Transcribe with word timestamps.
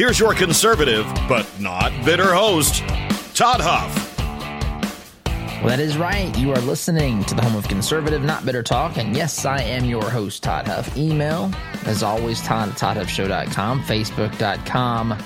Here's 0.00 0.18
your 0.18 0.32
conservative, 0.32 1.04
but 1.28 1.46
not 1.60 1.92
bitter 2.06 2.32
host, 2.32 2.78
Todd 3.34 3.60
Huff. 3.60 4.18
Well, 5.26 5.66
that 5.66 5.78
is 5.78 5.98
right. 5.98 6.34
You 6.38 6.52
are 6.52 6.60
listening 6.62 7.22
to 7.24 7.34
the 7.34 7.42
home 7.42 7.54
of 7.54 7.68
conservative, 7.68 8.22
not 8.22 8.46
bitter 8.46 8.62
talk. 8.62 8.96
And 8.96 9.14
yes, 9.14 9.44
I 9.44 9.60
am 9.60 9.84
your 9.84 10.08
host, 10.08 10.42
Todd 10.42 10.66
Huff. 10.66 10.96
Email, 10.96 11.52
as 11.84 12.02
always, 12.02 12.40
Todd 12.40 12.70
at 12.70 12.76
ToddHuffShow.com, 12.76 13.82
Facebook.com 13.82 15.22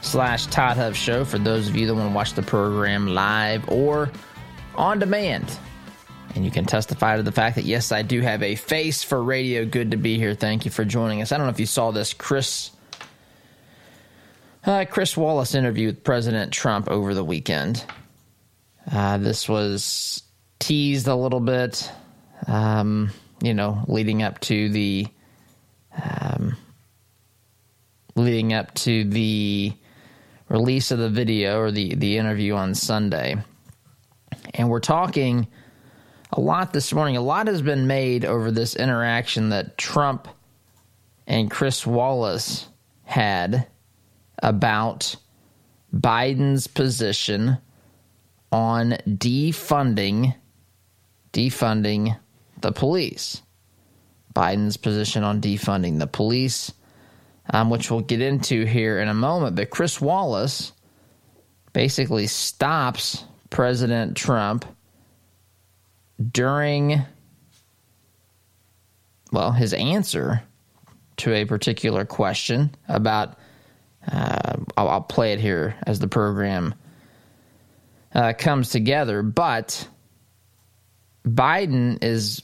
slash 0.00 0.46
Todd 0.46 0.76
Huff 0.76 0.96
Show 0.96 1.24
for 1.24 1.38
those 1.38 1.68
of 1.68 1.76
you 1.76 1.86
that 1.86 1.94
want 1.94 2.10
to 2.10 2.12
watch 2.16 2.32
the 2.32 2.42
program 2.42 3.06
live 3.06 3.62
or 3.68 4.10
on 4.74 4.98
demand. 4.98 5.56
And 6.34 6.44
you 6.44 6.50
can 6.50 6.64
testify 6.64 7.16
to 7.16 7.22
the 7.22 7.30
fact 7.30 7.54
that, 7.54 7.64
yes, 7.64 7.92
I 7.92 8.02
do 8.02 8.22
have 8.22 8.42
a 8.42 8.56
face 8.56 9.04
for 9.04 9.22
radio. 9.22 9.64
Good 9.64 9.92
to 9.92 9.96
be 9.96 10.18
here. 10.18 10.34
Thank 10.34 10.64
you 10.64 10.72
for 10.72 10.84
joining 10.84 11.22
us. 11.22 11.30
I 11.30 11.36
don't 11.36 11.46
know 11.46 11.52
if 11.52 11.60
you 11.60 11.66
saw 11.66 11.92
this. 11.92 12.12
Chris 12.12 12.72
uh, 14.68 14.84
Chris 14.84 15.16
Wallace 15.16 15.54
interview 15.54 15.86
with 15.86 16.04
President 16.04 16.52
Trump 16.52 16.90
over 16.90 17.14
the 17.14 17.24
weekend. 17.24 17.84
Uh, 18.90 19.16
this 19.16 19.48
was 19.48 20.22
teased 20.58 21.08
a 21.08 21.14
little 21.14 21.40
bit, 21.40 21.90
um, 22.46 23.10
you 23.42 23.54
know, 23.54 23.82
leading 23.88 24.22
up 24.22 24.38
to 24.40 24.68
the 24.68 25.06
um, 26.02 26.56
leading 28.14 28.52
up 28.52 28.74
to 28.74 29.04
the 29.04 29.72
release 30.48 30.90
of 30.90 30.98
the 30.98 31.08
video 31.08 31.60
or 31.60 31.70
the 31.70 31.94
the 31.94 32.18
interview 32.18 32.54
on 32.54 32.74
Sunday, 32.74 33.36
and 34.54 34.68
we're 34.68 34.80
talking 34.80 35.48
a 36.32 36.40
lot 36.40 36.74
this 36.74 36.92
morning. 36.92 37.16
A 37.16 37.22
lot 37.22 37.46
has 37.46 37.62
been 37.62 37.86
made 37.86 38.26
over 38.26 38.50
this 38.50 38.76
interaction 38.76 39.48
that 39.48 39.78
Trump 39.78 40.28
and 41.26 41.50
Chris 41.50 41.86
Wallace 41.86 42.68
had 43.04 43.66
about 44.42 45.16
Biden's 45.94 46.66
position 46.66 47.58
on 48.50 48.92
defunding 49.06 50.34
defunding 51.32 52.18
the 52.60 52.72
police. 52.72 53.42
Biden's 54.34 54.76
position 54.76 55.24
on 55.24 55.40
defunding 55.40 55.98
the 55.98 56.06
police, 56.06 56.72
um, 57.50 57.70
which 57.70 57.90
we'll 57.90 58.00
get 58.00 58.20
into 58.20 58.64
here 58.64 59.00
in 59.00 59.08
a 59.08 59.14
moment. 59.14 59.56
But 59.56 59.70
Chris 59.70 60.00
Wallace 60.00 60.72
basically 61.72 62.26
stops 62.26 63.24
President 63.50 64.16
Trump 64.16 64.64
during, 66.32 67.02
well, 69.32 69.52
his 69.52 69.72
answer 69.72 70.42
to 71.18 71.32
a 71.32 71.44
particular 71.44 72.04
question 72.04 72.74
about 72.88 73.36
uh, 74.10 74.56
I'll, 74.76 74.88
I'll, 74.88 75.00
play 75.00 75.32
it 75.32 75.40
here 75.40 75.76
as 75.86 75.98
the 75.98 76.08
program 76.08 76.74
uh, 78.14 78.32
comes 78.38 78.70
together. 78.70 79.22
But 79.22 79.86
Biden 81.26 82.02
is, 82.02 82.40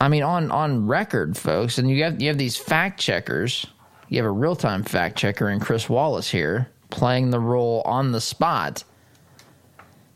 I 0.00 0.08
mean, 0.08 0.22
on 0.22 0.50
on 0.50 0.86
record, 0.86 1.36
folks, 1.36 1.78
and 1.78 1.90
you 1.90 2.04
have 2.04 2.20
you 2.20 2.28
have 2.28 2.38
these 2.38 2.56
fact 2.56 3.00
checkers. 3.00 3.66
You 4.08 4.18
have 4.18 4.26
a 4.26 4.30
real 4.30 4.56
time 4.56 4.82
fact 4.82 5.16
checker 5.16 5.48
in 5.48 5.60
Chris 5.60 5.88
Wallace 5.88 6.28
here 6.28 6.70
playing 6.90 7.30
the 7.30 7.40
role 7.40 7.82
on 7.84 8.12
the 8.12 8.20
spot, 8.20 8.84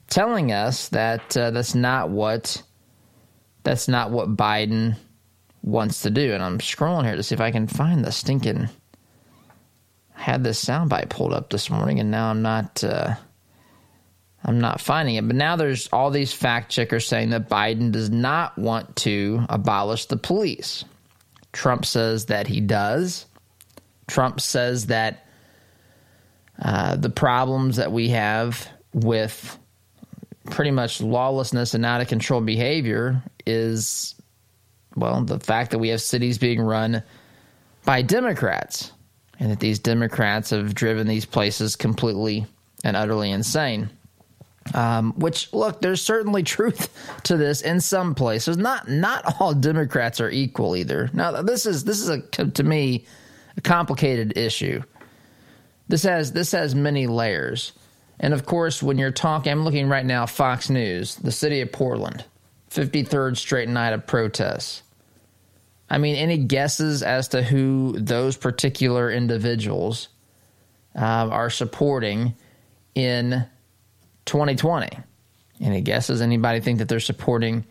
telling 0.09 0.53
us 0.53 0.89
that 0.91 1.37
uh, 1.37 1.51
that's 1.51 1.75
not 1.75 2.11
what 2.11 2.63
that's 3.63 3.89
not 3.89 4.11
what 4.11 4.37
Biden 4.37 4.97
wants 5.63 6.03
to 6.03 6.11
do. 6.11 6.33
And 6.33 6.43
I'm 6.43 6.59
scrolling 6.59 7.05
here 7.05 7.17
to 7.17 7.23
see 7.23 7.35
if 7.35 7.41
I 7.41 7.51
can 7.51 7.67
find 7.67 8.05
the 8.05 8.13
stinking 8.13 8.69
had 10.15 10.43
this 10.45 10.65
soundbite 10.65 11.11
pulled 11.11 11.33
up 11.33 11.51
this 11.51 11.69
morning, 11.69 12.01
and 12.01 12.11
now 12.11 12.31
I'm 12.31 12.43
not. 12.43 12.83
Uh, 12.83 13.15
I'm 14.45 14.61
not 14.61 14.81
finding 14.81 15.15
it. 15.15 15.27
But 15.27 15.37
now 15.37 15.57
there's 15.57 15.89
all 15.89 16.11
these 16.11 16.33
fact 16.33 16.71
checkers 16.71 17.07
saying 17.07 17.31
that 17.31 17.49
Biden 17.49 17.93
does 17.93 18.11
not 18.11 18.59
want 18.59 18.95
to 18.97 19.47
abolish 19.49 20.07
the 20.07 20.19
police. 20.19 20.85
Trump 21.53 21.87
says 21.87 22.27
that 22.27 22.47
he 22.47 22.61
does. 22.61 23.27
Trump 24.07 24.41
says 24.41 24.87
that 24.87 25.27
uh, 26.61 26.97
the 26.97 27.11
problems 27.11 27.77
that 27.77 27.91
we 27.91 28.11
have 28.11 28.69
with 28.93 29.59
pretty 30.51 30.71
much 30.71 31.01
lawlessness 31.01 31.73
and 31.73 31.87
out 31.87 32.03
of 32.03 32.09
control 32.09 32.43
behavior 32.43 33.23
is, 33.47 34.15
well, 34.95 35.25
the 35.25 35.41
fact 35.41 35.71
that 35.71 35.79
we 35.79 35.89
have 35.89 36.03
cities 36.03 36.37
being 36.37 36.61
run 36.61 37.03
by 37.85 38.03
Democrats 38.03 38.93
and 39.39 39.51
that 39.51 39.61
these 39.61 39.79
Democrats 39.79 40.51
have 40.51 40.75
driven 40.75 41.07
these 41.07 41.25
places 41.25 41.77
completely 41.77 42.47
and 42.85 42.97
utterly 42.97 43.31
insane. 43.31 43.91
Um, 44.73 45.13
which 45.19 45.53
look, 45.53 45.81
there's 45.81 46.01
certainly 46.01 46.43
truth 46.55 46.89
to 47.25 47.37
this 47.37 47.61
in 47.61 47.81
some 47.81 48.15
places. 48.15 48.57
Not 48.57 48.89
not 48.89 49.41
all 49.41 49.53
Democrats 49.53 50.21
are 50.21 50.31
equal 50.31 50.77
either. 50.77 51.11
Now 51.13 51.43
this 51.43 51.67
is 51.67 51.85
this 51.85 52.01
is 52.01 52.09
a 52.09 52.21
to 52.21 52.63
me 52.63 53.05
a 53.57 53.61
complicated 53.61 54.37
issue. 54.37 54.83
This 55.89 56.03
has 56.05 56.33
this 56.33 56.53
has 56.53 56.75
many 56.75 57.07
layers, 57.07 57.73
and 58.19 58.33
of 58.33 58.47
course, 58.47 58.83
when 58.83 58.97
you're 58.97 59.11
talking, 59.11 59.53
I'm 59.53 59.65
looking 59.65 59.89
right 59.89 60.07
now. 60.07 60.25
Fox 60.25 60.71
News, 60.71 61.17
the 61.17 61.33
city 61.33 61.61
of 61.61 61.71
Portland, 61.71 62.25
53rd 62.71 63.37
straight 63.37 63.69
night 63.69 63.93
of 63.93 64.07
protests. 64.07 64.83
I 65.95 65.99
mean, 65.99 66.17
any 66.17 66.39
guesses 66.39 67.05
as 67.05 67.29
to 67.29 67.43
who 67.45 67.95
those 67.97 68.37
particular 68.37 69.13
individuals 69.13 70.09
uh, 70.97 71.29
are 71.31 71.51
supporting 71.51 72.35
in 72.97 73.47
2020? 74.27 74.89
Any 75.61 75.81
guesses? 75.83 76.21
Anybody 76.21 76.59
think 76.59 76.81
that 76.81 76.89
they're 76.89 76.99
supporting 76.99 77.65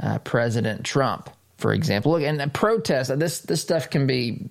uh, 0.00 0.20
President 0.20 0.86
Trump, 0.86 1.28
for 1.58 1.74
example? 1.74 2.12
Look, 2.12 2.22
and 2.22 2.40
the 2.40 2.48
protests. 2.48 3.08
This 3.08 3.40
this 3.40 3.60
stuff 3.60 3.90
can 3.90 4.06
be 4.06 4.48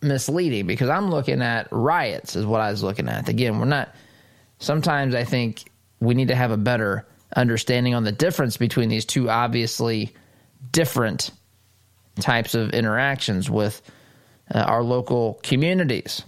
misleading 0.00 0.66
because 0.66 0.88
I'm 0.88 1.10
looking 1.10 1.42
at 1.42 1.68
riots, 1.70 2.34
is 2.34 2.46
what 2.46 2.62
I 2.62 2.70
was 2.70 2.82
looking 2.82 3.10
at. 3.10 3.28
Again, 3.28 3.58
we're 3.58 3.66
not. 3.66 3.94
Sometimes 4.58 5.14
I 5.14 5.24
think 5.24 5.70
we 6.00 6.14
need 6.14 6.28
to 6.28 6.34
have 6.34 6.50
a 6.50 6.56
better 6.56 7.06
understanding 7.36 7.94
on 7.94 8.04
the 8.04 8.12
difference 8.12 8.56
between 8.56 8.88
these 8.88 9.04
two 9.04 9.28
obviously 9.28 10.14
different 10.70 11.30
types 12.20 12.54
of 12.54 12.70
interactions 12.70 13.48
with 13.50 13.82
uh, 14.54 14.60
our 14.60 14.82
local 14.82 15.40
communities. 15.42 16.22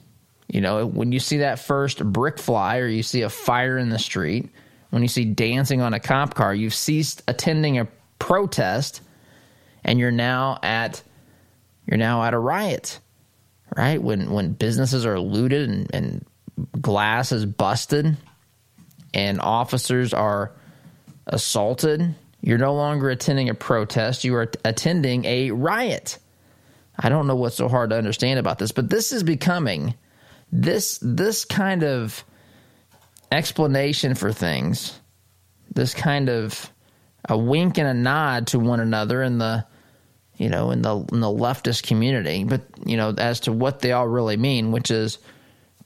You 0.49 0.61
know, 0.61 0.87
when 0.87 1.13
you 1.13 1.21
see 1.21 1.39
that 1.39 1.59
first 1.59 2.05
brick 2.05 2.39
fly 2.39 2.79
or 2.79 2.87
you 2.87 3.03
see 3.03 3.23
a 3.23 3.31
fire 3.31 3.79
in 3.79 3.89
the 3.89 3.99
street, 3.99 4.51
when 4.91 5.03
you 5.03 5.09
see 5.09 5.25
dancing 5.25 5.81
on 5.81 5.95
a 5.95 6.01
cop 6.01 6.35
car, 6.35 6.55
you've 6.55 6.75
ceased 6.75 7.23
attending 7.27 7.79
a 7.79 7.89
protest 8.19 9.01
and 9.85 9.99
you're 9.99 10.11
now 10.11 10.59
at 10.63 11.03
you're 11.87 11.99
now 11.99 12.23
at 12.23 12.35
a 12.35 12.39
riot. 12.39 13.01
Right? 13.77 14.01
When 14.01 14.31
when 14.31 14.53
businesses 14.53 15.05
are 15.05 15.19
looted 15.19 15.69
and, 15.69 15.95
and 15.95 16.27
glass 16.81 17.33
is 17.33 17.45
busted 17.45 18.17
and 19.13 19.41
officers 19.41 20.15
are 20.15 20.53
assaulted 21.27 22.15
you're 22.45 22.59
no 22.59 22.75
longer 22.75 23.09
attending 23.09 23.49
a 23.49 23.55
protest, 23.55 24.23
you 24.23 24.35
are 24.35 24.51
attending 24.67 25.25
a 25.25 25.51
riot. 25.51 26.19
I 26.99 27.09
don't 27.09 27.27
know 27.27 27.37
what's 27.37 27.57
so 27.57 27.71
hard 27.71 27.89
to 27.89 27.97
understand 27.97 28.39
about 28.39 28.59
this, 28.59 28.71
but 28.71 28.91
this 28.91 29.13
is 29.13 29.23
becoming 29.23 29.95
this 30.53 30.99
this 31.01 31.47
kind 31.47 31.83
of 31.83 32.23
explanation 33.33 34.15
for 34.15 34.31
things, 34.31 35.01
this 35.73 35.95
kind 35.95 36.29
of 36.29 36.71
a 37.27 37.37
wink 37.37 37.79
and 37.79 37.89
a 37.89 37.95
nod 37.95 38.49
to 38.49 38.59
one 38.59 38.79
another 38.79 39.23
in 39.23 39.39
the 39.39 39.65
you 40.37 40.51
know 40.51 40.71
in 40.71 40.83
the 40.83 40.97
in 41.13 41.21
the 41.21 41.27
leftist 41.27 41.85
community, 41.85 42.45
but 42.45 42.61
you 42.85 42.99
know 42.99 43.15
as 43.17 43.41
to 43.41 43.53
what 43.53 43.81
they 43.81 43.93
all 43.93 44.07
really 44.07 44.37
mean, 44.37 44.71
which 44.71 44.91
is 44.91 45.17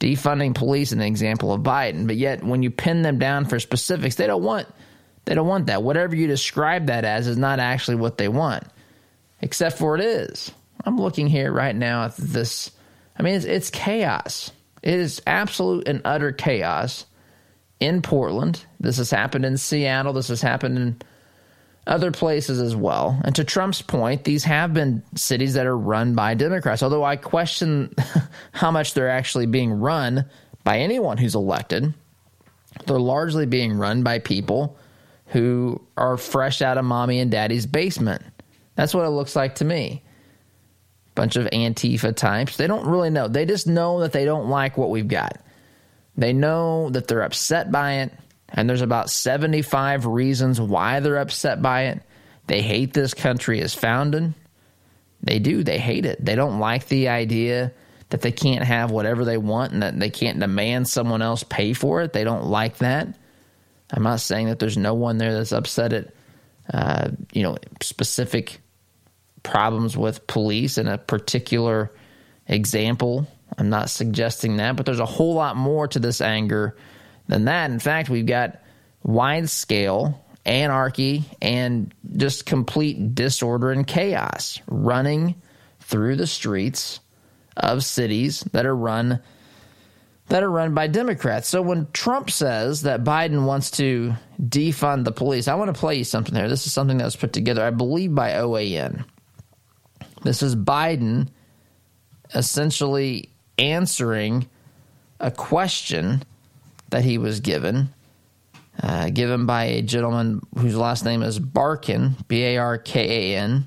defunding 0.00 0.56
police 0.56 0.90
an 0.90 1.02
example 1.02 1.52
of 1.52 1.60
Biden, 1.60 2.08
but 2.08 2.16
yet 2.16 2.43
when 2.43 2.64
you 2.64 2.72
pin 2.72 3.02
them 3.02 3.20
down 3.20 3.44
for 3.44 3.60
specifics, 3.60 4.16
they 4.16 4.26
don't 4.26 4.43
want 4.43 4.66
they 5.29 5.35
don't 5.35 5.47
want 5.47 5.67
that. 5.67 5.83
Whatever 5.83 6.17
you 6.17 6.27
describe 6.27 6.87
that 6.87 7.05
as 7.05 7.27
is 7.27 7.37
not 7.37 7.61
actually 7.61 7.97
what 7.97 8.17
they 8.17 8.29
want. 8.29 8.65
Except 9.43 9.77
for 9.77 9.95
it 9.95 10.01
is. 10.01 10.51
I'm 10.87 10.97
looking 10.97 11.27
here 11.27 11.53
right 11.53 11.77
now 11.77 12.05
at 12.05 12.17
this 12.17 12.71
I 13.15 13.23
mean 13.23 13.35
it's, 13.35 13.45
it's 13.45 13.69
chaos. 13.69 14.53
It 14.83 14.95
is 14.95 15.21
absolute 15.27 15.87
and 15.87 16.01
utter 16.07 16.33
chaos 16.33 17.05
in 17.79 18.01
Portland. 18.01 18.65
This 18.81 18.97
has 18.97 19.11
happened 19.11 19.45
in 19.45 19.59
Seattle. 19.59 20.15
This 20.15 20.29
has 20.29 20.41
happened 20.41 20.79
in 20.79 21.03
other 21.87 22.11
places 22.11 22.59
as 22.59 22.75
well. 22.75 23.21
And 23.23 23.37
to 23.37 23.45
Trump's 23.45 23.83
point, 23.83 24.25
these 24.25 24.45
have 24.45 24.73
been 24.73 25.03
cities 25.15 25.53
that 25.55 25.67
are 25.67 25.77
run 25.77 26.15
by 26.15 26.33
Democrats, 26.37 26.83
although 26.83 27.05
I 27.05 27.17
question 27.17 27.95
how 28.53 28.71
much 28.71 28.95
they're 28.95 29.11
actually 29.11 29.47
being 29.47 29.73
run 29.73 30.25
by 30.65 30.79
anyone 30.79 31.19
who's 31.19 31.35
elected. 31.35 31.93
They're 32.87 32.99
largely 32.99 33.45
being 33.45 33.75
run 33.75 34.05
by 34.05 34.21
people 34.21 34.79
who 35.29 35.81
are 35.97 36.17
fresh 36.17 36.63
out 36.63 36.79
of 36.79 36.85
mommy 36.85 37.21
and 37.21 37.31
daddy's 37.31 37.67
basement. 37.67 38.23
That's 38.75 38.95
what 38.95 39.05
it 39.05 39.11
looks 39.11 39.37
like 39.37 39.57
to 39.57 39.65
me. 39.65 40.03
Bunch 41.15 41.37
of 41.37 41.47
Antifa 41.47 42.15
types. 42.15 42.57
They 42.57 42.67
don't 42.67 42.87
really 42.87 43.11
know. 43.11 43.29
They 43.29 43.45
just 43.45 43.67
know 43.67 44.01
that 44.01 44.13
they 44.13 44.25
don't 44.25 44.49
like 44.49 44.77
what 44.77 44.91
we've 44.91 45.09
got. 45.09 45.39
They 46.17 46.33
know 46.33 46.91
that 46.91 47.09
they're 47.09 47.23
upset 47.23 47.71
by 47.71 47.95
it 47.95 48.13
and 48.49 48.69
there's 48.69 48.83
about 48.83 49.11
75 49.11 50.07
reasons 50.07 50.61
why 50.61 51.01
they're 51.01 51.19
upset 51.19 51.61
by 51.61 51.85
it. 51.87 52.03
They 52.47 52.63
hate 52.63 52.95
this 52.95 53.15
country 53.15 53.61
as 53.61 53.75
founded. 53.75 54.35
They 55.23 55.39
do. 55.39 55.63
They 55.63 55.79
hate 55.79 56.07
it. 56.07 56.25
They 56.25 56.35
don't 56.35 56.59
like 56.59 56.89
the 56.89 57.09
idea 57.09 57.73
that 58.11 58.23
they 58.23 58.33
can't 58.33 58.65
have 58.65 58.91
whatever 58.91 59.25
they 59.25 59.37
want 59.37 59.73
and 59.73 59.83
that 59.83 59.99
they 59.99 60.09
can't 60.09 60.41
demand 60.41 60.89
someone 60.89 61.21
else 61.21 61.43
pay 61.43 61.75
for 61.75 62.01
it. 62.03 62.13
They 62.13 62.25
don't 62.25 62.47
like 62.47 62.79
that. 62.79 63.09
I'm 63.90 64.02
not 64.02 64.20
saying 64.20 64.49
that 64.49 64.58
there's 64.58 64.76
no 64.76 64.94
one 64.94 65.19
there 65.19 65.32
that's 65.35 65.52
upset 65.52 65.93
at, 65.93 66.14
uh, 66.73 67.11
you 67.32 67.43
know, 67.43 67.56
specific 67.81 68.61
problems 69.43 69.96
with 69.96 70.26
police 70.26 70.79
in 70.79 70.88
a 70.88 70.99
particular 70.99 71.93
example. 72.46 73.26
I'm 73.56 73.70
not 73.70 73.90
suggesting 73.90 74.58
that, 74.58 74.76
but 74.76 74.85
there's 74.87 75.00
a 75.00 75.06
whole 75.06 75.35
lot 75.35 75.56
more 75.56 75.88
to 75.88 75.99
this 75.99 76.20
anger 76.20 76.76
than 77.29 77.46
that. 77.46 77.70
In 77.70 77.79
fact, 77.79 78.11
we've 78.11 78.26
got 78.26 78.61
wide 79.02 79.49
scale 79.49 80.25
anarchy 80.44 81.25
and 81.41 81.94
just 82.17 82.46
complete 82.46 83.14
disorder 83.14 83.70
and 83.70 83.87
chaos 83.87 84.61
running 84.67 85.34
through 85.81 86.17
the 86.17 86.26
streets 86.26 87.00
of 87.56 87.84
cities 87.84 88.41
that 88.52 88.67
are 88.67 88.76
run 88.76 89.20
that 90.29 90.43
are 90.43 90.51
run 90.51 90.75
by 90.75 90.87
Democrats. 90.87 91.49
So 91.49 91.63
when 91.63 91.89
Trump 91.93 92.31
says 92.31 92.83
that 92.83 93.05
Biden 93.05 93.47
wants 93.47 93.71
to 93.73 94.15
defund 94.41 95.05
the 95.05 95.13
police, 95.13 95.49
I 95.49 95.55
want 95.55 95.75
to 95.75 95.79
play 95.79 95.97
you 95.97 96.05
something 96.05 96.35
there. 96.35 96.49
This 96.49 96.67
is 96.67 96.73
something 96.73 96.99
that 96.99 97.05
was 97.05 97.17
put 97.17 97.33
together, 97.33 97.65
I 97.65 97.71
believe, 97.71 98.15
by 98.15 98.33
OAN. 98.33 99.05
This 100.23 100.43
is 100.43 100.55
Biden 100.55 101.29
essentially 102.35 103.31
answering 103.59 104.49
a 105.21 105.31
question 105.31 106.23
that 106.91 107.05
he 107.05 107.19
was 107.19 107.41
given, 107.41 107.89
uh, 108.83 109.11
given 109.11 109.47
by 109.47 109.65
a 109.65 109.83
gentleman 109.83 110.41
whose 110.57 110.77
last 110.77 111.05
name 111.05 111.23
is 111.23 111.41
Barkan, 111.41 112.15
B 112.29 112.45
A 112.45 112.59
R 112.59 112.79
K 112.79 113.35
A 113.35 113.39
N. 113.39 113.67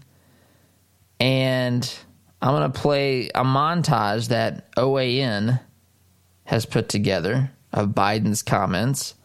And 1.19 1.95
I'm 2.41 2.55
going 2.55 2.71
to 2.71 2.79
play 2.79 3.29
a 3.29 3.43
montage 3.43 4.29
that 4.29 4.71
OAN 4.75 5.59
has 6.51 6.65
put 6.65 6.89
together 6.89 7.49
of 7.71 7.91
Biden's 7.91 8.43
comments. 8.43 9.15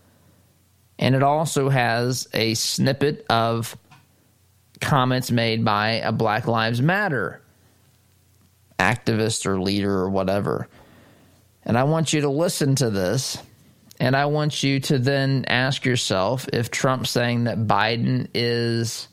And 0.96 1.16
it 1.16 1.24
also 1.24 1.68
has 1.68 2.28
a 2.32 2.54
snippet 2.54 3.26
of 3.28 3.76
comments 4.80 5.32
made 5.32 5.64
by 5.64 5.94
a 5.94 6.12
Black 6.12 6.46
Lives 6.46 6.80
Matter 6.80 7.42
activist 8.78 9.44
or 9.44 9.60
leader 9.60 9.92
or 9.92 10.08
whatever. 10.08 10.68
And 11.64 11.76
I 11.76 11.82
want 11.82 12.12
you 12.12 12.20
to 12.20 12.28
listen 12.28 12.76
to 12.76 12.90
this 12.90 13.42
and 13.98 14.14
I 14.14 14.26
want 14.26 14.62
you 14.62 14.78
to 14.78 14.98
then 15.00 15.46
ask 15.48 15.84
yourself 15.84 16.46
if 16.52 16.70
Trump 16.70 17.08
saying 17.08 17.44
that 17.44 17.58
Biden 17.66 18.28
is 18.34 19.08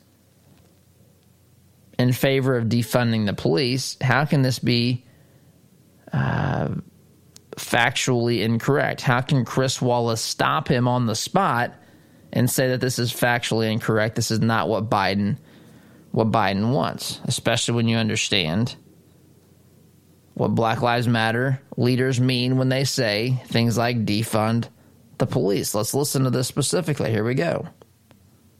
in 1.98 2.12
favor 2.12 2.56
of 2.56 2.66
defunding 2.66 3.26
the 3.26 3.34
police, 3.34 3.96
how 4.00 4.24
can 4.24 4.42
this 4.42 4.60
be 4.60 5.04
uh, 6.12 6.68
factually 7.56 8.42
incorrect? 8.42 9.00
How 9.00 9.20
can 9.20 9.44
Chris 9.44 9.80
Wallace 9.80 10.20
stop 10.20 10.68
him 10.68 10.88
on 10.88 11.06
the 11.06 11.14
spot 11.14 11.74
and 12.32 12.50
say 12.50 12.68
that 12.68 12.80
this 12.80 12.98
is 12.98 13.12
factually 13.12 13.70
incorrect? 13.70 14.16
This 14.16 14.30
is 14.30 14.40
not 14.40 14.68
what 14.68 14.90
Biden 14.90 15.38
what 16.10 16.30
Biden 16.30 16.72
wants, 16.72 17.20
especially 17.24 17.74
when 17.74 17.88
you 17.88 17.96
understand 17.96 18.76
what 20.34 20.54
Black 20.54 20.80
Lives 20.80 21.08
Matter 21.08 21.60
leaders 21.76 22.20
mean 22.20 22.56
when 22.56 22.68
they 22.68 22.84
say 22.84 23.42
things 23.46 23.76
like 23.76 24.04
defund 24.04 24.68
the 25.18 25.26
police. 25.26 25.74
Let's 25.74 25.94
listen 25.94 26.24
to 26.24 26.30
this 26.30 26.46
specifically. 26.46 27.10
Here 27.10 27.24
we 27.24 27.34
go. 27.34 27.66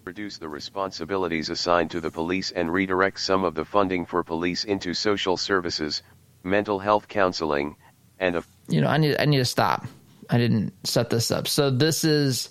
Reduce 0.04 0.38
the 0.38 0.48
responsibilities 0.48 1.48
assigned 1.48 1.90
to 1.92 2.00
the 2.00 2.10
police 2.10 2.50
and 2.50 2.72
redirect 2.72 3.18
some 3.20 3.44
of 3.44 3.54
the 3.54 3.64
funding 3.64 4.04
for 4.04 4.22
police 4.22 4.64
into 4.64 4.92
social 4.92 5.36
services, 5.36 6.02
mental 6.42 6.78
health 6.78 7.08
counseling, 7.08 7.76
and 8.18 8.36
a. 8.36 8.44
You 8.68 8.80
know, 8.80 8.88
I 8.88 8.98
need 8.98 9.16
I 9.18 9.24
need 9.24 9.38
to 9.38 9.44
stop. 9.44 9.86
I 10.30 10.38
didn't 10.38 10.72
set 10.86 11.10
this 11.10 11.30
up. 11.30 11.48
So 11.48 11.70
this 11.70 12.04
is 12.04 12.50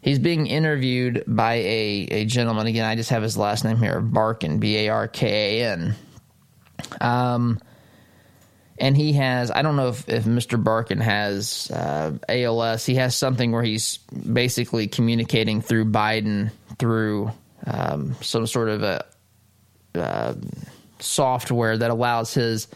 he's 0.00 0.18
being 0.18 0.46
interviewed 0.46 1.24
by 1.26 1.54
a 1.54 2.08
a 2.10 2.24
gentleman. 2.24 2.66
Again, 2.66 2.84
I 2.84 2.96
just 2.96 3.10
have 3.10 3.22
his 3.22 3.36
last 3.36 3.64
name 3.64 3.78
here, 3.78 4.00
Barkan, 4.00 4.60
B 4.60 4.76
A 4.86 4.88
R 4.88 5.08
K 5.08 5.60
A 5.60 5.72
N. 5.72 5.94
Um, 7.00 7.60
and 8.78 8.96
he 8.96 9.14
has 9.14 9.50
I 9.50 9.62
don't 9.62 9.76
know 9.76 9.88
if, 9.88 10.08
if 10.08 10.24
Mr. 10.24 10.62
Barkan 10.62 11.00
has 11.00 11.70
uh, 11.70 12.18
ALS. 12.28 12.84
He 12.84 12.96
has 12.96 13.16
something 13.16 13.52
where 13.52 13.62
he's 13.62 13.98
basically 13.98 14.88
communicating 14.88 15.60
through 15.60 15.86
Biden 15.86 16.50
through 16.78 17.30
um, 17.66 18.14
some 18.20 18.46
sort 18.46 18.68
of 18.68 18.82
a 18.82 19.04
uh, 19.94 20.34
software 20.98 21.76
that 21.76 21.90
allows 21.90 22.34
his 22.34 22.68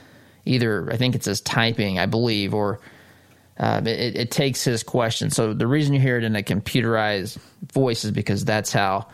either 0.45 0.91
I 0.93 0.97
think 0.97 1.15
it's 1.15 1.27
his 1.27 1.41
typing 1.41 1.99
I 1.99 2.07
believe 2.07 2.55
or 2.55 2.81
uh, 3.59 3.83
it, 3.85 4.17
it, 4.17 4.31
takes 4.31 4.65
his 4.65 4.83
question. 4.83 5.29
So 5.29 5.53
the 5.53 5.67
reason 5.67 5.93
you 5.93 6.01
hear 6.01 6.17
it 6.17 6.25
in 6.25 6.35
a 6.35 6.43
computerized 6.43 7.37
voice 7.75 8.07
is 8.07 8.11
because 8.11 8.43
that's 8.43 8.73
how 8.73 9.07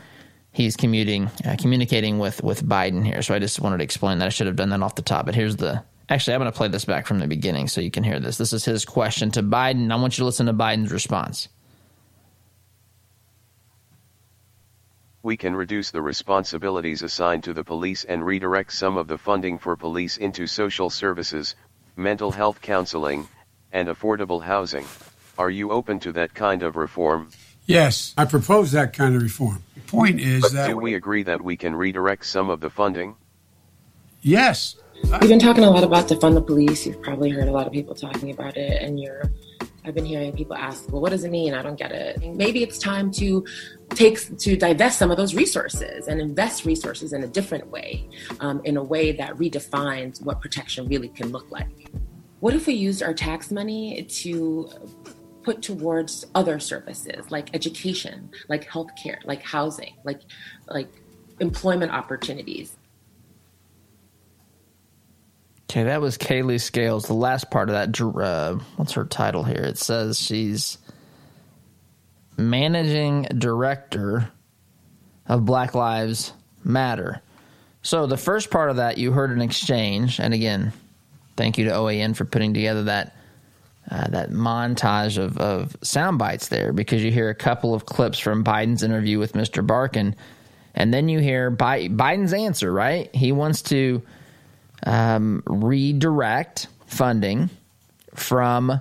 he's 0.53 0.77
commuting 0.77 1.29
uh, 1.45 1.57
communicating 1.59 2.19
with 2.21 2.43
with 2.45 2.65
Biden 2.65 3.05
here. 3.05 3.23
So 3.23 3.35
I 3.35 3.41
just 3.41 3.61
wanted 3.61 3.79
to 3.79 3.85
explain 3.85 4.19
that. 4.19 4.27
I 4.27 4.29
should 4.29 4.47
have 4.47 4.57
done 4.57 4.71
that 4.71 4.83
off 4.83 4.95
the 4.95 5.03
top, 5.03 5.27
but 5.27 5.35
here's 5.35 5.57
the 5.57 5.83
Actually, 6.09 6.35
I'm 6.35 6.41
going 6.41 6.53
to 6.53 6.57
play 6.57 6.69
this 6.69 6.85
back 6.85 7.07
from 7.07 7.19
the 7.19 7.27
beginning 7.27 7.67
so 7.67 7.81
you 7.81 7.91
can 7.91 8.05
hear 8.05 8.21
this. 8.21 8.39
This 8.39 8.53
is 8.53 8.65
his 8.65 8.85
question 8.85 9.31
to 9.33 9.43
Biden. 9.43 9.91
I 9.91 9.97
want 9.97 10.17
you 10.17 10.23
to 10.23 10.27
listen 10.27 10.47
to 10.47 10.55
Biden's 10.55 10.93
response. 10.93 11.49
We 15.27 15.37
can 15.37 15.57
reduce 15.57 15.91
the 15.91 16.03
responsibilities 16.03 17.03
assigned 17.03 17.43
to 17.43 17.53
the 17.53 17.65
police 17.65 18.05
and 18.05 18.25
redirect 18.25 18.73
some 18.73 18.97
of 18.97 19.09
the 19.09 19.19
funding 19.19 19.59
for 19.59 19.75
police 19.75 20.19
into 20.19 20.47
social 20.47 20.89
services, 20.89 21.57
mental 21.97 22.31
health 22.31 22.61
counseling, 22.61 23.27
and 23.73 23.89
affordable 23.89 24.41
housing. 24.41 24.87
Are 25.37 25.51
you 25.51 25.73
open 25.73 25.99
to 25.99 26.13
that 26.13 26.33
kind 26.33 26.63
of 26.63 26.77
reform? 26.77 27.31
Yes, 27.67 28.15
I 28.17 28.25
propose 28.25 28.71
that 28.71 28.93
kind 28.93 29.17
of 29.17 29.23
reform. 29.23 29.65
The 29.75 29.81
point 29.81 30.21
is 30.21 30.43
but 30.43 30.53
that. 30.53 30.69
Do 30.69 30.77
we 30.77 30.95
agree 30.95 31.25
that 31.25 31.43
we 31.43 31.57
can 31.57 31.75
redirect 31.75 32.25
some 32.25 32.49
of 32.49 32.61
the 32.61 32.71
funding? 32.71 33.17
Yes, 34.23 34.77
We've 35.03 35.29
been 35.29 35.41
talking 35.41 35.65
a 35.65 35.71
lot 35.71 35.83
about 35.83 36.07
defund 36.07 36.35
the 36.35 36.41
police. 36.41 36.87
You've 36.87 37.03
probably 37.03 37.31
heard 37.31 37.49
a 37.49 37.53
lot 37.53 37.67
of 37.67 37.73
people 37.73 37.97
talking 37.97 38.31
about 38.31 38.57
it 38.57 38.81
in 38.81 38.97
Europe. 38.97 39.33
I've 39.87 39.95
been 39.95 40.05
hearing 40.05 40.33
people 40.33 40.57
ask, 40.57 40.91
well, 40.91 41.01
what 41.01 41.11
does 41.11 41.23
it 41.23 41.31
mean? 41.31 41.55
I 41.55 41.63
don't 41.63 41.79
get 41.79 41.93
it. 41.93 42.21
Maybe 42.35 42.65
it's 42.65 42.77
time 42.77 43.13
to 43.13 43.47
take 43.91 44.37
to 44.39 44.57
divest 44.57 44.99
some 44.99 45.13
of 45.13 45.17
those 45.17 45.33
resources 45.33 46.09
and 46.09 46.21
invest 46.21 46.65
resources 46.65 47.13
in 47.13 47.23
a 47.23 47.29
different 47.29 47.71
way, 47.71 48.09
um, 48.41 48.61
in 48.65 48.77
a 48.79 48.83
way 48.83 49.13
that 49.13 49.35
redefines 49.37 50.21
what 50.21 50.41
protection 50.41 50.89
really 50.89 51.09
can 51.09 51.31
look 51.31 51.53
like. 51.53 51.89
What 52.41 52.53
if 52.53 52.67
we 52.67 52.75
used 52.75 53.01
our 53.01 53.15
tax 53.15 53.53
money 53.53 54.03
to 54.03 54.69
put 55.45 55.63
towards 55.63 56.27
other 56.35 56.59
services 56.59 57.31
like 57.31 57.55
education, 57.55 58.29
like 58.49 58.69
healthcare, 58.69 59.25
like 59.25 59.43
housing, 59.43 59.95
like 60.03 60.23
like 60.67 60.89
employment 61.39 61.93
opportunities? 61.93 62.77
Okay, 65.69 65.83
that 65.85 66.01
was 66.01 66.17
Kailee 66.17 66.61
Scales. 66.61 67.07
The 67.07 67.15
last 67.15 67.51
part 67.51 67.69
of 67.69 67.75
that, 67.75 68.01
uh, 68.01 68.55
what's 68.77 68.93
her 68.93 69.05
title 69.05 69.43
here? 69.43 69.63
It 69.65 69.79
says 69.79 70.19
she's 70.19 70.79
managing 72.37 73.23
director 73.37 74.31
of 75.27 75.45
Black 75.45 75.75
Lives 75.75 76.33
Matter. 76.63 77.21
So 77.83 78.07
the 78.07 78.17
first 78.17 78.51
part 78.51 78.71
of 78.71 78.77
that, 78.77 78.99
you 78.99 79.11
heard 79.11 79.31
an 79.31 79.43
exchange, 79.43 80.21
and 80.21 80.33
again, 80.33 80.73
thank 81.37 81.59
you 81.59 81.65
to 81.67 81.73
OAN 81.73 82.15
for 82.15 82.25
putting 82.25 82.55
together 82.55 82.85
that 82.85 83.17
uh, 83.89 84.09
that 84.09 84.31
montage 84.31 85.17
of, 85.17 85.39
of 85.39 85.77
sound 85.83 86.19
bites 86.19 86.49
there 86.49 86.73
because 86.73 87.05
you 87.05 87.13
hear 87.13 87.29
a 87.29 87.35
couple 87.37 87.73
of 87.73 87.87
clips 87.87 88.19
from 88.19 88.43
Biden's 88.43 88.83
interview 88.83 89.21
with 89.21 89.35
Mr. 89.35 89.65
Barkan, 89.65 90.15
and 90.75 90.93
then 90.93 91.09
you 91.09 91.21
hear 91.21 91.51
Bi- 91.51 91.89
Biden's 91.89 92.33
answer. 92.33 92.73
Right, 92.73 93.15
he 93.15 93.31
wants 93.33 93.63
to 93.63 94.03
um, 94.85 95.43
redirect 95.47 96.69
funding 96.87 97.51
from 98.15 98.81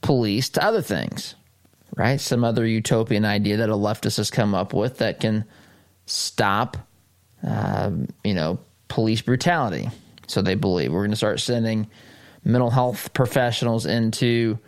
police 0.00 0.48
to 0.50 0.64
other 0.64 0.82
things. 0.82 1.34
Right, 1.94 2.18
some 2.18 2.42
other 2.42 2.66
utopian 2.66 3.26
idea 3.26 3.58
that 3.58 3.68
a 3.68 3.74
leftist 3.74 4.16
has 4.16 4.30
come 4.30 4.54
up 4.54 4.72
with 4.72 4.98
that 4.98 5.20
can 5.20 5.44
stop, 6.06 6.78
uh, 7.46 7.90
you 8.24 8.32
know, 8.32 8.58
police 8.88 9.20
brutality. 9.20 9.90
So 10.26 10.40
they 10.40 10.54
believe 10.54 10.90
we're 10.90 11.00
going 11.00 11.10
to 11.10 11.16
start 11.16 11.40
sending 11.40 11.88
mental 12.44 12.70
health 12.70 13.12
professionals 13.12 13.84
into 13.86 14.58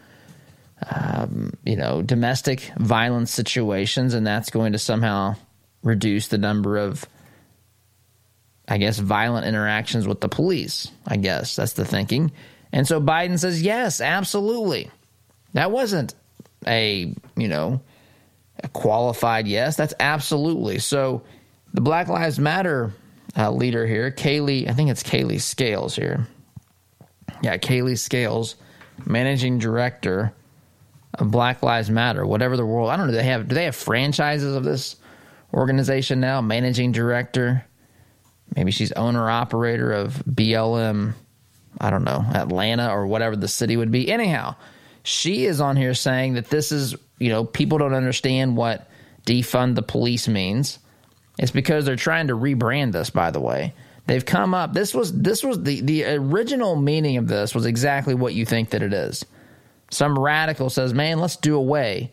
um, 0.90 1.52
you 1.64 1.76
know 1.76 2.02
domestic 2.02 2.70
violence 2.76 3.32
situations, 3.32 4.14
and 4.14 4.26
that's 4.26 4.50
going 4.50 4.72
to 4.72 4.78
somehow 4.78 5.36
reduce 5.82 6.28
the 6.28 6.38
number 6.38 6.76
of 6.76 7.06
I 8.66 8.78
guess 8.78 8.98
violent 8.98 9.46
interactions 9.46 10.06
with 10.06 10.20
the 10.20 10.28
police. 10.28 10.90
I 11.06 11.16
guess 11.16 11.56
that's 11.56 11.74
the 11.74 11.84
thinking. 11.84 12.32
And 12.72 12.86
so 12.86 13.00
Biden 13.00 13.38
says, 13.38 13.62
yes, 13.62 14.00
absolutely. 14.00 14.90
That 15.52 15.70
wasn't 15.70 16.14
a, 16.66 17.14
you 17.36 17.48
know, 17.48 17.82
a 18.62 18.68
qualified 18.68 19.46
yes. 19.46 19.76
That's 19.76 19.94
absolutely. 20.00 20.78
So 20.78 21.22
the 21.72 21.80
Black 21.80 22.08
Lives 22.08 22.38
Matter 22.38 22.92
uh, 23.36 23.50
leader 23.50 23.86
here, 23.86 24.10
Kailee, 24.10 24.68
I 24.68 24.72
think 24.72 24.90
it's 24.90 25.02
Kailee 25.02 25.40
Scales 25.40 25.94
here 25.94 26.26
yeah, 27.44 27.58
Kailee 27.58 27.98
Scales, 27.98 28.56
managing 29.04 29.58
director 29.58 30.32
of 31.14 31.30
Black 31.30 31.62
Lives 31.62 31.90
Matter, 31.90 32.26
whatever 32.26 32.56
the 32.56 32.66
world. 32.66 32.90
I 32.90 32.96
don't 32.96 33.06
know. 33.06 33.12
Do 33.12 33.18
they 33.18 33.24
have 33.24 33.48
do 33.48 33.54
they 33.54 33.64
have 33.64 33.76
franchises 33.76 34.56
of 34.56 34.64
this 34.64 34.96
organization 35.52 36.20
now? 36.20 36.40
Managing 36.40 36.92
director. 36.92 37.64
Maybe 38.56 38.70
she's 38.70 38.92
owner 38.92 39.28
operator 39.28 39.92
of 39.92 40.14
BLM. 40.28 41.14
I 41.80 41.90
don't 41.90 42.04
know 42.04 42.24
Atlanta 42.34 42.90
or 42.90 43.06
whatever 43.06 43.36
the 43.36 43.48
city 43.48 43.76
would 43.76 43.90
be. 43.90 44.10
Anyhow, 44.10 44.54
she 45.02 45.44
is 45.44 45.60
on 45.60 45.76
here 45.76 45.94
saying 45.94 46.34
that 46.34 46.48
this 46.48 46.70
is 46.72 46.94
you 47.18 47.30
know 47.30 47.44
people 47.44 47.78
don't 47.78 47.94
understand 47.94 48.56
what 48.56 48.88
defund 49.26 49.74
the 49.74 49.82
police 49.82 50.28
means. 50.28 50.78
It's 51.38 51.50
because 51.50 51.84
they're 51.84 51.96
trying 51.96 52.28
to 52.28 52.36
rebrand 52.36 52.92
this. 52.92 53.10
By 53.10 53.32
the 53.32 53.40
way, 53.40 53.74
They've 54.06 54.24
come 54.24 54.54
up. 54.54 54.74
This 54.74 54.94
was 54.94 55.12
this 55.12 55.42
was 55.42 55.62
the 55.62 55.80
the 55.80 56.04
original 56.04 56.76
meaning 56.76 57.16
of 57.16 57.28
this 57.28 57.54
was 57.54 57.64
exactly 57.64 58.14
what 58.14 58.34
you 58.34 58.44
think 58.44 58.70
that 58.70 58.82
it 58.82 58.92
is. 58.92 59.24
Some 59.90 60.18
radical 60.18 60.68
says, 60.68 60.92
"Man, 60.92 61.20
let's 61.20 61.36
do 61.36 61.56
away 61.56 62.12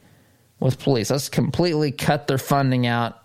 with 0.60 0.80
police. 0.80 1.10
Let's 1.10 1.28
completely 1.28 1.92
cut 1.92 2.28
their 2.28 2.38
funding 2.38 2.88
out 2.88 3.18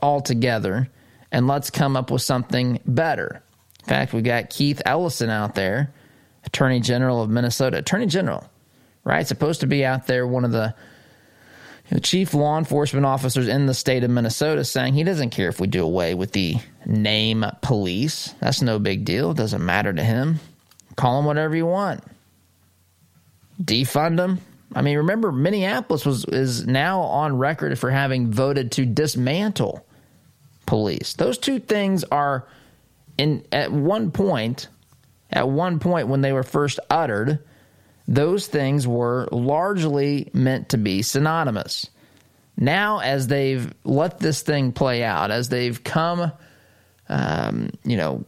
altogether, 0.00 0.88
and 1.34 1.46
let's 1.48 1.70
come 1.70 1.96
up 1.96 2.10
with 2.10 2.22
something 2.22 2.80
better." 2.86 3.42
In 3.80 3.88
fact, 3.88 4.14
we've 4.14 4.24
got 4.24 4.48
Keith 4.48 4.80
Ellison 4.86 5.28
out 5.28 5.54
there, 5.54 5.92
Attorney 6.46 6.80
General 6.80 7.22
of 7.22 7.28
Minnesota. 7.28 7.78
Attorney 7.78 8.06
General, 8.06 8.48
right? 9.04 9.26
Supposed 9.26 9.60
to 9.60 9.66
be 9.66 9.84
out 9.84 10.06
there, 10.06 10.26
one 10.26 10.44
of 10.44 10.52
the 10.52 10.74
the 11.90 12.00
chief 12.00 12.32
law 12.32 12.56
enforcement 12.58 13.04
officers 13.04 13.46
in 13.46 13.66
the 13.66 13.74
state 13.74 14.04
of 14.04 14.10
Minnesota 14.10 14.64
saying 14.64 14.94
he 14.94 15.04
doesn't 15.04 15.30
care 15.30 15.48
if 15.48 15.60
we 15.60 15.66
do 15.66 15.84
away 15.84 16.14
with 16.14 16.32
the 16.32 16.56
name 16.86 17.44
police. 17.60 18.34
That's 18.40 18.62
no 18.62 18.78
big 18.78 19.04
deal. 19.04 19.32
It 19.32 19.36
doesn't 19.36 19.64
matter 19.64 19.92
to 19.92 20.02
him. 20.02 20.40
Call 20.96 21.18
them 21.18 21.26
whatever 21.26 21.54
you 21.54 21.66
want. 21.66 22.02
Defund 23.62 24.16
them. 24.16 24.40
I 24.74 24.82
mean, 24.82 24.96
remember 24.96 25.30
Minneapolis 25.30 26.04
was 26.04 26.24
is 26.24 26.66
now 26.66 27.02
on 27.02 27.36
record 27.36 27.78
for 27.78 27.90
having 27.90 28.32
voted 28.32 28.72
to 28.72 28.86
dismantle 28.86 29.86
police. 30.66 31.14
Those 31.14 31.38
two 31.38 31.58
things 31.58 32.04
are 32.04 32.46
in 33.18 33.44
at 33.52 33.72
one 33.72 34.10
point 34.10 34.68
at 35.30 35.48
one 35.48 35.78
point 35.78 36.08
when 36.08 36.20
they 36.20 36.32
were 36.32 36.42
first 36.42 36.78
uttered 36.90 37.38
those 38.06 38.46
things 38.46 38.86
were 38.86 39.28
largely 39.32 40.30
meant 40.32 40.70
to 40.70 40.78
be 40.78 41.02
synonymous. 41.02 41.88
Now, 42.56 43.00
as 43.00 43.26
they've 43.26 43.72
let 43.84 44.18
this 44.18 44.42
thing 44.42 44.72
play 44.72 45.02
out, 45.02 45.30
as 45.30 45.48
they've 45.48 45.82
come, 45.82 46.30
um, 47.08 47.70
you 47.82 47.96
know, 47.96 48.24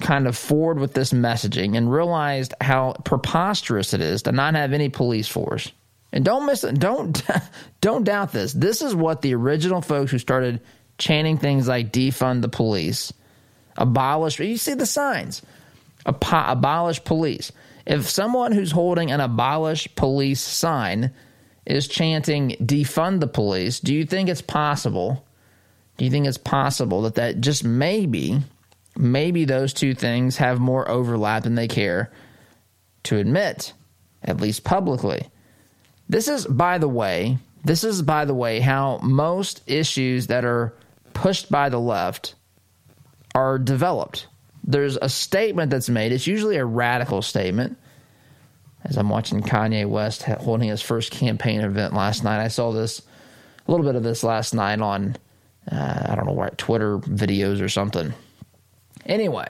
kind 0.00 0.26
of 0.26 0.36
forward 0.36 0.78
with 0.78 0.94
this 0.94 1.12
messaging 1.12 1.76
and 1.76 1.92
realized 1.92 2.54
how 2.60 2.94
preposterous 3.04 3.94
it 3.94 4.00
is 4.00 4.22
to 4.22 4.32
not 4.32 4.54
have 4.54 4.72
any 4.72 4.88
police 4.88 5.28
force. 5.28 5.70
And 6.12 6.24
don't 6.24 6.44
miss. 6.46 6.62
Don't 6.62 7.22
don't 7.80 8.04
doubt 8.04 8.32
this. 8.32 8.52
This 8.52 8.82
is 8.82 8.94
what 8.94 9.22
the 9.22 9.34
original 9.34 9.80
folks 9.80 10.10
who 10.10 10.18
started 10.18 10.60
chanting 11.00 11.38
things 11.38 11.66
like 11.66 11.92
defund 11.92 12.42
the 12.42 12.48
police, 12.48 13.12
abolish. 13.76 14.38
You 14.38 14.56
see 14.56 14.74
the 14.74 14.86
signs, 14.86 15.42
abolish 16.06 17.02
police. 17.02 17.50
If 17.86 18.08
someone 18.08 18.52
who's 18.52 18.70
holding 18.70 19.10
an 19.10 19.20
abolish 19.20 19.92
police 19.96 20.40
sign 20.40 21.12
is 21.66 21.88
chanting 21.88 22.50
defund 22.60 23.20
the 23.20 23.26
police, 23.26 23.80
do 23.80 23.94
you 23.94 24.04
think 24.04 24.28
it's 24.28 24.42
possible? 24.42 25.26
Do 25.96 26.04
you 26.04 26.10
think 26.10 26.26
it's 26.26 26.38
possible 26.38 27.02
that 27.02 27.16
that 27.16 27.40
just 27.40 27.64
maybe, 27.64 28.40
maybe 28.96 29.44
those 29.44 29.72
two 29.72 29.94
things 29.94 30.36
have 30.36 30.60
more 30.60 30.88
overlap 30.88 31.42
than 31.42 31.54
they 31.54 31.68
care 31.68 32.12
to 33.04 33.16
admit, 33.16 33.72
at 34.22 34.40
least 34.40 34.62
publicly? 34.62 35.28
This 36.08 36.28
is, 36.28 36.46
by 36.46 36.78
the 36.78 36.88
way, 36.88 37.38
this 37.64 37.84
is, 37.84 38.02
by 38.02 38.24
the 38.24 38.34
way, 38.34 38.60
how 38.60 38.98
most 39.02 39.62
issues 39.66 40.28
that 40.28 40.44
are 40.44 40.74
pushed 41.12 41.50
by 41.50 41.68
the 41.68 41.80
left 41.80 42.34
are 43.34 43.58
developed 43.58 44.26
there's 44.64 44.96
a 44.96 45.08
statement 45.08 45.70
that's 45.70 45.88
made. 45.88 46.12
It's 46.12 46.26
usually 46.26 46.56
a 46.56 46.64
radical 46.64 47.22
statement. 47.22 47.78
As 48.84 48.96
I'm 48.96 49.08
watching 49.08 49.42
Kanye 49.42 49.86
West 49.86 50.22
holding 50.22 50.68
his 50.68 50.80
first 50.80 51.10
campaign 51.10 51.60
event 51.60 51.92
last 51.94 52.24
night, 52.24 52.42
I 52.42 52.48
saw 52.48 52.72
this 52.72 53.02
a 53.66 53.70
little 53.70 53.84
bit 53.84 53.94
of 53.94 54.02
this 54.02 54.24
last 54.24 54.54
night 54.54 54.80
on 54.80 55.16
uh, 55.70 56.06
I 56.06 56.14
don't 56.14 56.26
know 56.26 56.32
what 56.32 56.56
Twitter 56.56 56.98
videos 56.98 57.60
or 57.60 57.68
something. 57.68 58.14
Anyway, 59.04 59.46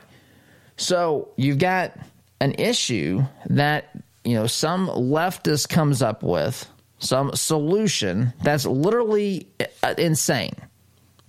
so 0.76 1.28
you've 1.36 1.58
got 1.58 1.96
an 2.40 2.54
issue 2.54 3.22
that 3.48 3.90
you 4.24 4.34
know 4.34 4.46
some 4.46 4.88
leftist 4.88 5.68
comes 5.68 6.02
up 6.02 6.22
with 6.22 6.68
some 6.98 7.34
solution 7.34 8.32
that's 8.42 8.66
literally 8.66 9.48
uh, 9.82 9.94
insane, 9.96 10.54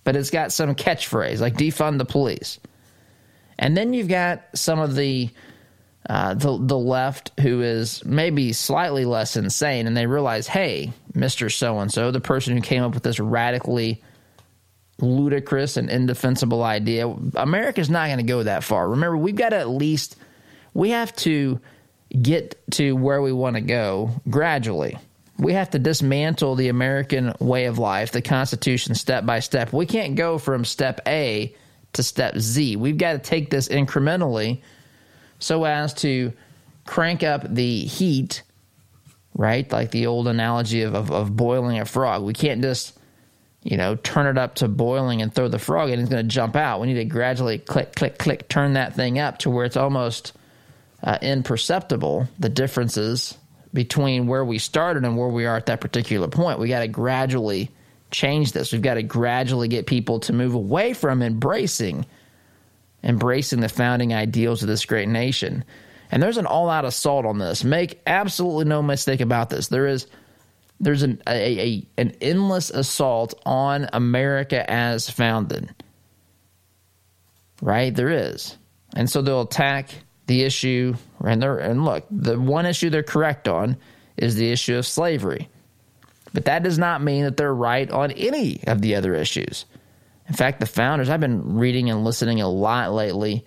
but 0.03 0.15
it's 0.15 0.29
got 0.29 0.51
some 0.51 0.75
catchphrase 0.75 1.39
like 1.39 1.55
defund 1.55 1.97
the 1.97 2.05
police. 2.05 2.59
And 3.59 3.77
then 3.77 3.93
you've 3.93 4.07
got 4.07 4.41
some 4.55 4.79
of 4.79 4.95
the 4.95 5.29
uh, 6.09 6.33
the 6.33 6.57
the 6.59 6.77
left 6.77 7.31
who 7.39 7.61
is 7.61 8.03
maybe 8.03 8.53
slightly 8.53 9.05
less 9.05 9.37
insane, 9.37 9.85
and 9.85 9.95
they 9.95 10.07
realize, 10.07 10.47
hey, 10.47 10.93
Mister 11.13 11.49
So 11.49 11.79
and 11.79 11.91
So, 11.91 12.09
the 12.09 12.19
person 12.19 12.55
who 12.55 12.61
came 12.61 12.81
up 12.81 12.95
with 12.95 13.03
this 13.03 13.19
radically 13.19 14.03
ludicrous 14.99 15.77
and 15.77 15.89
indefensible 15.89 16.63
idea, 16.63 17.07
America's 17.35 17.89
not 17.89 18.07
going 18.07 18.17
to 18.17 18.23
go 18.23 18.43
that 18.43 18.63
far. 18.63 18.89
Remember, 18.89 19.17
we've 19.17 19.35
got 19.35 19.49
to 19.49 19.57
at 19.57 19.69
least 19.69 20.15
we 20.73 20.89
have 20.89 21.15
to 21.17 21.59
get 22.19 22.59
to 22.71 22.93
where 22.93 23.21
we 23.21 23.31
want 23.31 23.55
to 23.55 23.61
go 23.61 24.11
gradually. 24.29 24.97
We 25.37 25.53
have 25.53 25.71
to 25.71 25.79
dismantle 25.79 26.55
the 26.55 26.69
American 26.69 27.33
way 27.39 27.65
of 27.65 27.79
life, 27.79 28.11
the 28.11 28.21
Constitution, 28.21 28.95
step 28.95 29.25
by 29.25 29.39
step. 29.39 29.73
We 29.73 29.85
can't 29.85 30.15
go 30.15 30.37
from 30.37 30.65
step 30.65 31.01
A 31.07 31.55
to 31.93 32.03
step 32.03 32.37
Z. 32.37 32.75
We've 32.75 32.97
got 32.97 33.13
to 33.13 33.19
take 33.19 33.49
this 33.49 33.67
incrementally 33.67 34.61
so 35.39 35.65
as 35.65 35.93
to 35.95 36.33
crank 36.85 37.23
up 37.23 37.43
the 37.47 37.79
heat, 37.79 38.43
right? 39.35 39.69
Like 39.71 39.91
the 39.91 40.07
old 40.07 40.27
analogy 40.27 40.83
of, 40.83 40.93
of, 40.93 41.11
of 41.11 41.35
boiling 41.35 41.79
a 41.79 41.85
frog. 41.85 42.23
We 42.23 42.33
can't 42.33 42.61
just, 42.61 42.97
you 43.63 43.77
know, 43.77 43.95
turn 43.95 44.27
it 44.27 44.37
up 44.37 44.55
to 44.55 44.67
boiling 44.67 45.21
and 45.21 45.33
throw 45.33 45.47
the 45.47 45.59
frog 45.59 45.89
in. 45.89 45.99
It's 45.99 46.09
going 46.09 46.23
to 46.23 46.33
jump 46.33 46.55
out. 46.55 46.81
We 46.81 46.87
need 46.87 46.95
to 46.95 47.05
gradually 47.05 47.57
click, 47.57 47.95
click, 47.95 48.17
click, 48.19 48.47
turn 48.47 48.73
that 48.73 48.95
thing 48.95 49.19
up 49.19 49.39
to 49.39 49.49
where 49.49 49.65
it's 49.65 49.77
almost 49.77 50.33
uh, 51.03 51.17
imperceptible, 51.21 52.27
the 52.37 52.49
differences 52.49 53.37
between 53.73 54.27
where 54.27 54.43
we 54.43 54.57
started 54.57 55.05
and 55.05 55.17
where 55.17 55.29
we 55.29 55.45
are 55.45 55.55
at 55.55 55.67
that 55.67 55.81
particular 55.81 56.27
point. 56.27 56.59
We 56.59 56.67
got 56.67 56.79
to 56.79 56.87
gradually 56.87 57.71
change 58.11 58.51
this. 58.51 58.71
We've 58.71 58.81
got 58.81 58.95
to 58.95 59.03
gradually 59.03 59.67
get 59.67 59.87
people 59.87 60.19
to 60.21 60.33
move 60.33 60.53
away 60.53 60.93
from 60.93 61.21
embracing 61.21 62.05
embracing 63.03 63.61
the 63.61 63.69
founding 63.69 64.13
ideals 64.13 64.61
of 64.61 64.67
this 64.67 64.85
great 64.85 65.07
nation. 65.07 65.63
And 66.11 66.21
there's 66.21 66.37
an 66.37 66.45
all 66.45 66.69
out 66.69 66.85
assault 66.85 67.25
on 67.25 67.39
this. 67.39 67.63
Make 67.63 68.01
absolutely 68.05 68.65
no 68.65 68.81
mistake 68.81 69.21
about 69.21 69.49
this. 69.49 69.69
There 69.69 69.87
is 69.87 70.07
there's 70.79 71.03
an 71.03 71.21
a, 71.27 71.59
a, 71.59 71.87
an 71.97 72.11
endless 72.21 72.69
assault 72.69 73.33
on 73.45 73.87
America 73.93 74.69
as 74.69 75.09
founded. 75.09 75.73
Right? 77.61 77.93
There 77.93 78.09
is. 78.09 78.57
And 78.95 79.09
so 79.09 79.21
they'll 79.21 79.41
attack 79.41 79.89
the 80.31 80.43
issue 80.43 80.95
and 81.25 81.41
they're 81.41 81.57
and 81.57 81.83
look, 81.83 82.05
the 82.09 82.39
one 82.39 82.65
issue 82.65 82.89
they're 82.89 83.03
correct 83.03 83.49
on 83.49 83.75
is 84.15 84.35
the 84.35 84.49
issue 84.49 84.77
of 84.77 84.87
slavery. 84.87 85.49
But 86.33 86.45
that 86.45 86.63
does 86.63 86.79
not 86.79 87.03
mean 87.03 87.25
that 87.25 87.35
they're 87.35 87.53
right 87.53 87.91
on 87.91 88.11
any 88.11 88.63
of 88.65 88.81
the 88.81 88.95
other 88.95 89.13
issues. 89.13 89.65
In 90.29 90.33
fact, 90.33 90.61
the 90.61 90.65
founders, 90.65 91.09
I've 91.09 91.19
been 91.19 91.57
reading 91.57 91.89
and 91.89 92.05
listening 92.05 92.39
a 92.39 92.47
lot 92.47 92.93
lately 92.93 93.45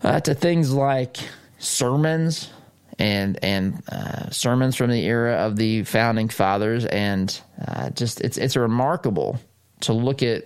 uh, 0.00 0.20
to 0.20 0.34
things 0.34 0.72
like 0.72 1.16
sermons 1.58 2.50
and 2.96 3.36
and 3.42 3.82
uh, 3.90 4.30
sermons 4.30 4.76
from 4.76 4.90
the 4.90 5.04
era 5.04 5.34
of 5.34 5.56
the 5.56 5.82
founding 5.82 6.28
fathers, 6.28 6.84
and 6.84 7.40
uh, 7.66 7.90
just 7.90 8.20
it's 8.20 8.38
it's 8.38 8.54
remarkable 8.54 9.40
to 9.80 9.92
look 9.92 10.22
at 10.22 10.44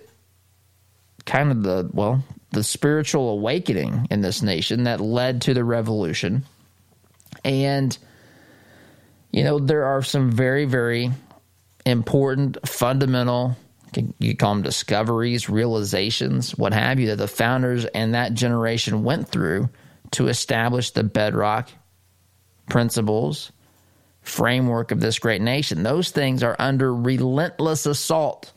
kind 1.27 1.51
of 1.51 1.61
the 1.61 1.87
well 1.93 2.23
the 2.51 2.63
spiritual 2.63 3.29
awakening 3.29 4.07
in 4.09 4.21
this 4.21 4.41
nation 4.41 4.83
that 4.83 4.99
led 4.99 5.43
to 5.43 5.53
the 5.53 5.63
revolution, 5.63 6.45
and 7.43 7.97
you 9.31 9.43
know 9.43 9.59
there 9.59 9.85
are 9.85 10.01
some 10.01 10.31
very 10.31 10.65
very 10.65 11.11
important 11.85 12.57
fundamental 12.67 13.55
you 14.19 14.35
call 14.35 14.55
them 14.55 14.63
discoveries, 14.63 15.49
realizations, 15.49 16.57
what 16.57 16.73
have 16.73 16.99
you, 16.99 17.07
that 17.07 17.17
the 17.17 17.27
founders 17.27 17.85
and 17.85 18.13
that 18.13 18.33
generation 18.33 19.03
went 19.03 19.27
through 19.27 19.69
to 20.11 20.27
establish 20.27 20.91
the 20.91 21.03
bedrock 21.03 21.69
principles, 22.69 23.51
framework 24.21 24.91
of 24.91 24.99
this 24.99 25.19
great 25.19 25.41
nation. 25.41 25.83
Those 25.83 26.11
things 26.11 26.43
are 26.43 26.55
under 26.59 26.93
relentless 26.93 27.85
assault, 27.85 28.51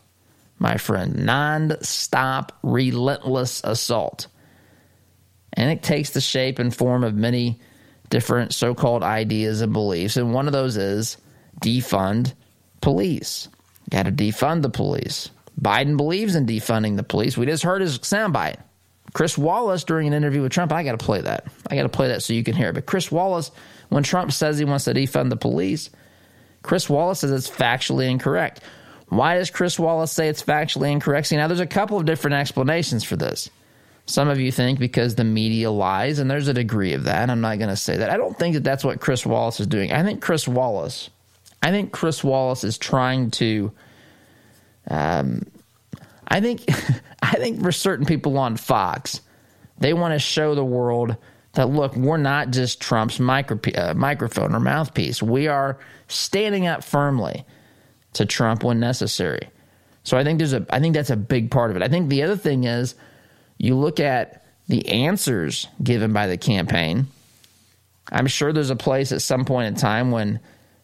my 0.62 0.76
friend. 0.78 1.26
Non 1.26 1.76
stop, 1.82 2.58
relentless 2.62 3.60
assault. 3.64 4.28
And 5.52 5.70
it 5.70 5.82
takes 5.82 6.10
the 6.10 6.20
shape 6.20 6.58
and 6.58 6.74
form 6.74 7.04
of 7.04 7.14
many 7.14 7.60
different 8.08 8.54
so 8.54 8.74
called 8.74 9.02
ideas 9.02 9.60
and 9.60 9.72
beliefs. 9.72 10.16
And 10.16 10.32
one 10.32 10.46
of 10.46 10.52
those 10.52 10.78
is 10.78 11.18
defund 11.60 12.32
police. 12.80 13.48
Got 13.90 14.04
to 14.04 14.12
defund 14.12 14.62
the 14.62 14.70
police. 14.70 15.30
Biden 15.60 15.98
believes 15.98 16.34
in 16.34 16.46
defunding 16.46 16.96
the 16.96 17.02
police. 17.02 17.36
We 17.36 17.44
just 17.44 17.62
heard 17.62 17.82
his 17.82 17.98
soundbite. 17.98 18.56
Chris 19.12 19.36
Wallace 19.36 19.84
during 19.84 20.06
an 20.06 20.14
interview 20.14 20.40
with 20.40 20.52
Trump, 20.52 20.72
I 20.72 20.84
got 20.84 20.98
to 20.98 21.04
play 21.04 21.20
that. 21.20 21.46
I 21.70 21.76
got 21.76 21.82
to 21.82 21.90
play 21.90 22.08
that 22.08 22.22
so 22.22 22.32
you 22.32 22.42
can 22.42 22.54
hear 22.54 22.70
it. 22.70 22.74
But 22.74 22.86
Chris 22.86 23.12
Wallace, 23.12 23.50
when 23.90 24.02
Trump 24.02 24.32
says 24.32 24.58
he 24.58 24.64
wants 24.64 24.84
to 24.84 24.94
defund 24.94 25.28
the 25.28 25.36
police, 25.36 25.90
Chris 26.62 26.88
Wallace 26.88 27.20
says 27.20 27.30
it's 27.30 27.50
factually 27.50 28.08
incorrect. 28.08 28.60
Why 29.12 29.36
does 29.36 29.50
Chris 29.50 29.78
Wallace 29.78 30.10
say 30.10 30.28
it's 30.28 30.42
factually 30.42 30.90
incorrect? 30.90 31.26
See, 31.26 31.36
now 31.36 31.46
there's 31.46 31.60
a 31.60 31.66
couple 31.66 31.98
of 31.98 32.06
different 32.06 32.34
explanations 32.34 33.04
for 33.04 33.14
this. 33.14 33.50
Some 34.06 34.28
of 34.28 34.40
you 34.40 34.50
think 34.50 34.78
because 34.78 35.16
the 35.16 35.24
media 35.24 35.70
lies, 35.70 36.18
and 36.18 36.30
there's 36.30 36.48
a 36.48 36.54
degree 36.54 36.94
of 36.94 37.04
that. 37.04 37.28
I'm 37.28 37.42
not 37.42 37.58
going 37.58 37.68
to 37.68 37.76
say 37.76 37.98
that. 37.98 38.08
I 38.08 38.16
don't 38.16 38.38
think 38.38 38.54
that 38.54 38.64
that's 38.64 38.84
what 38.84 39.00
Chris 39.00 39.26
Wallace 39.26 39.60
is 39.60 39.66
doing. 39.66 39.92
I 39.92 40.02
think 40.02 40.22
Chris 40.22 40.48
Wallace, 40.48 41.10
I 41.62 41.70
think 41.70 41.92
Chris 41.92 42.24
Wallace 42.24 42.64
is 42.64 42.78
trying 42.78 43.30
to 43.32 43.70
um, 44.88 45.42
I 46.26 46.40
think 46.40 46.64
I 47.22 47.34
think 47.34 47.62
for 47.62 47.70
certain 47.70 48.06
people 48.06 48.38
on 48.38 48.56
Fox, 48.56 49.20
they 49.76 49.92
want 49.92 50.14
to 50.14 50.18
show 50.18 50.54
the 50.54 50.64
world 50.64 51.18
that 51.52 51.68
look, 51.68 51.94
we're 51.96 52.16
not 52.16 52.50
just 52.50 52.80
Trump's 52.80 53.20
micro, 53.20 53.60
uh, 53.74 53.92
microphone 53.92 54.54
or 54.54 54.60
mouthpiece. 54.60 55.22
We 55.22 55.48
are 55.48 55.78
standing 56.08 56.66
up 56.66 56.82
firmly 56.82 57.44
to 58.14 58.26
Trump 58.26 58.64
when 58.64 58.80
necessary. 58.80 59.48
So 60.04 60.16
I 60.16 60.24
think 60.24 60.38
there's 60.38 60.52
a 60.52 60.66
I 60.70 60.80
think 60.80 60.94
that's 60.94 61.10
a 61.10 61.16
big 61.16 61.50
part 61.50 61.70
of 61.70 61.76
it. 61.76 61.82
I 61.82 61.88
think 61.88 62.08
the 62.08 62.22
other 62.22 62.36
thing 62.36 62.64
is 62.64 62.94
you 63.58 63.76
look 63.76 64.00
at 64.00 64.44
the 64.68 64.88
answers 64.88 65.66
given 65.82 66.12
by 66.12 66.26
the 66.26 66.36
campaign. 66.36 67.06
I'm 68.10 68.26
sure 68.26 68.52
there's 68.52 68.70
a 68.70 68.76
place 68.76 69.12
at 69.12 69.22
some 69.22 69.44
point 69.44 69.68
in 69.68 69.74
time 69.74 70.10
when 70.10 70.40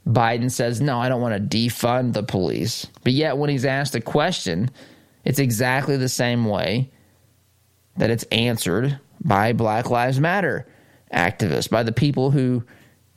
Biden 0.07 0.51
says, 0.51 0.81
No, 0.81 0.99
I 0.99 1.09
don't 1.09 1.21
want 1.21 1.51
to 1.51 1.57
defund 1.57 2.13
the 2.13 2.23
police. 2.23 2.87
But 3.05 3.13
yet, 3.13 3.37
when 3.37 3.51
he's 3.51 3.65
asked 3.65 3.95
a 3.95 4.01
question, 4.01 4.71
it's 5.25 5.39
exactly 5.39 5.97
the 5.97 6.09
same 6.09 6.47
way 6.47 6.91
that 7.97 8.11
it's 8.11 8.25
answered 8.25 8.99
by 9.21 9.53
Black 9.53 9.91
Lives 9.91 10.21
Matter 10.21 10.67
activists, 11.13 11.69
by 11.69 11.83
the 11.83 11.93
people 11.93 12.31
who 12.31 12.65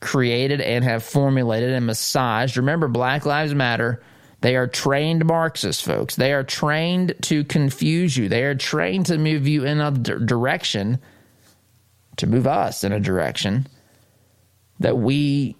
created 0.01 0.59
and 0.59 0.83
have 0.83 1.03
formulated 1.03 1.69
and 1.69 1.85
massaged. 1.85 2.57
Remember, 2.57 2.89
Black 2.89 3.25
Lives 3.25 3.55
Matter, 3.55 4.03
they 4.41 4.55
are 4.55 4.67
trained 4.67 5.25
Marxists, 5.25 5.81
folks. 5.81 6.15
They 6.15 6.33
are 6.33 6.43
trained 6.43 7.15
to 7.23 7.43
confuse 7.45 8.17
you, 8.17 8.27
they 8.27 8.43
are 8.43 8.55
trained 8.55 9.05
to 9.05 9.17
move 9.17 9.47
you 9.47 9.63
in 9.63 9.79
a 9.79 9.91
direction, 9.91 10.99
to 12.17 12.27
move 12.27 12.47
us 12.47 12.83
in 12.83 12.91
a 12.91 12.99
direction 12.99 13.67
that 14.79 14.97
we 14.97 15.55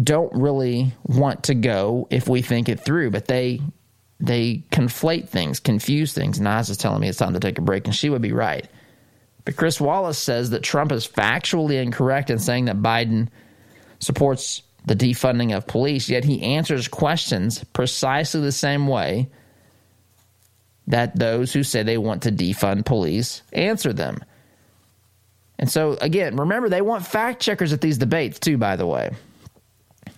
don't 0.00 0.32
really 0.34 0.92
want 1.04 1.44
to 1.44 1.54
go 1.54 2.06
if 2.10 2.28
we 2.28 2.42
think 2.42 2.68
it 2.68 2.78
through, 2.80 3.10
but 3.10 3.26
they 3.26 3.60
they 4.20 4.62
conflate 4.70 5.30
things, 5.30 5.60
confuse 5.60 6.12
things. 6.12 6.38
Naz 6.38 6.68
is 6.68 6.76
telling 6.76 7.00
me 7.00 7.08
it's 7.08 7.18
time 7.18 7.32
to 7.32 7.40
take 7.40 7.58
a 7.58 7.62
break, 7.62 7.86
and 7.86 7.96
she 7.96 8.10
would 8.10 8.20
be 8.20 8.32
right. 8.32 8.68
But 9.46 9.56
Chris 9.56 9.80
Wallace 9.80 10.18
says 10.18 10.50
that 10.50 10.62
Trump 10.62 10.92
is 10.92 11.08
factually 11.08 11.82
incorrect 11.82 12.28
in 12.28 12.38
saying 12.38 12.66
that 12.66 12.82
Biden 12.82 13.28
supports 14.00 14.62
the 14.86 14.96
defunding 14.96 15.56
of 15.56 15.66
police, 15.66 16.08
yet 16.08 16.24
he 16.24 16.42
answers 16.42 16.88
questions 16.88 17.62
precisely 17.64 18.40
the 18.40 18.52
same 18.52 18.86
way 18.86 19.28
that 20.86 21.16
those 21.16 21.52
who 21.52 21.62
say 21.62 21.82
they 21.82 21.98
want 21.98 22.22
to 22.22 22.32
defund 22.32 22.84
police 22.84 23.42
answer 23.52 23.92
them. 23.92 24.24
And 25.58 25.70
so, 25.70 25.98
again, 26.00 26.36
remember, 26.36 26.68
they 26.68 26.80
want 26.80 27.06
fact 27.06 27.40
checkers 27.42 27.72
at 27.72 27.82
these 27.82 27.98
debates, 27.98 28.38
too, 28.38 28.56
by 28.56 28.76
the 28.76 28.86
way 28.86 29.10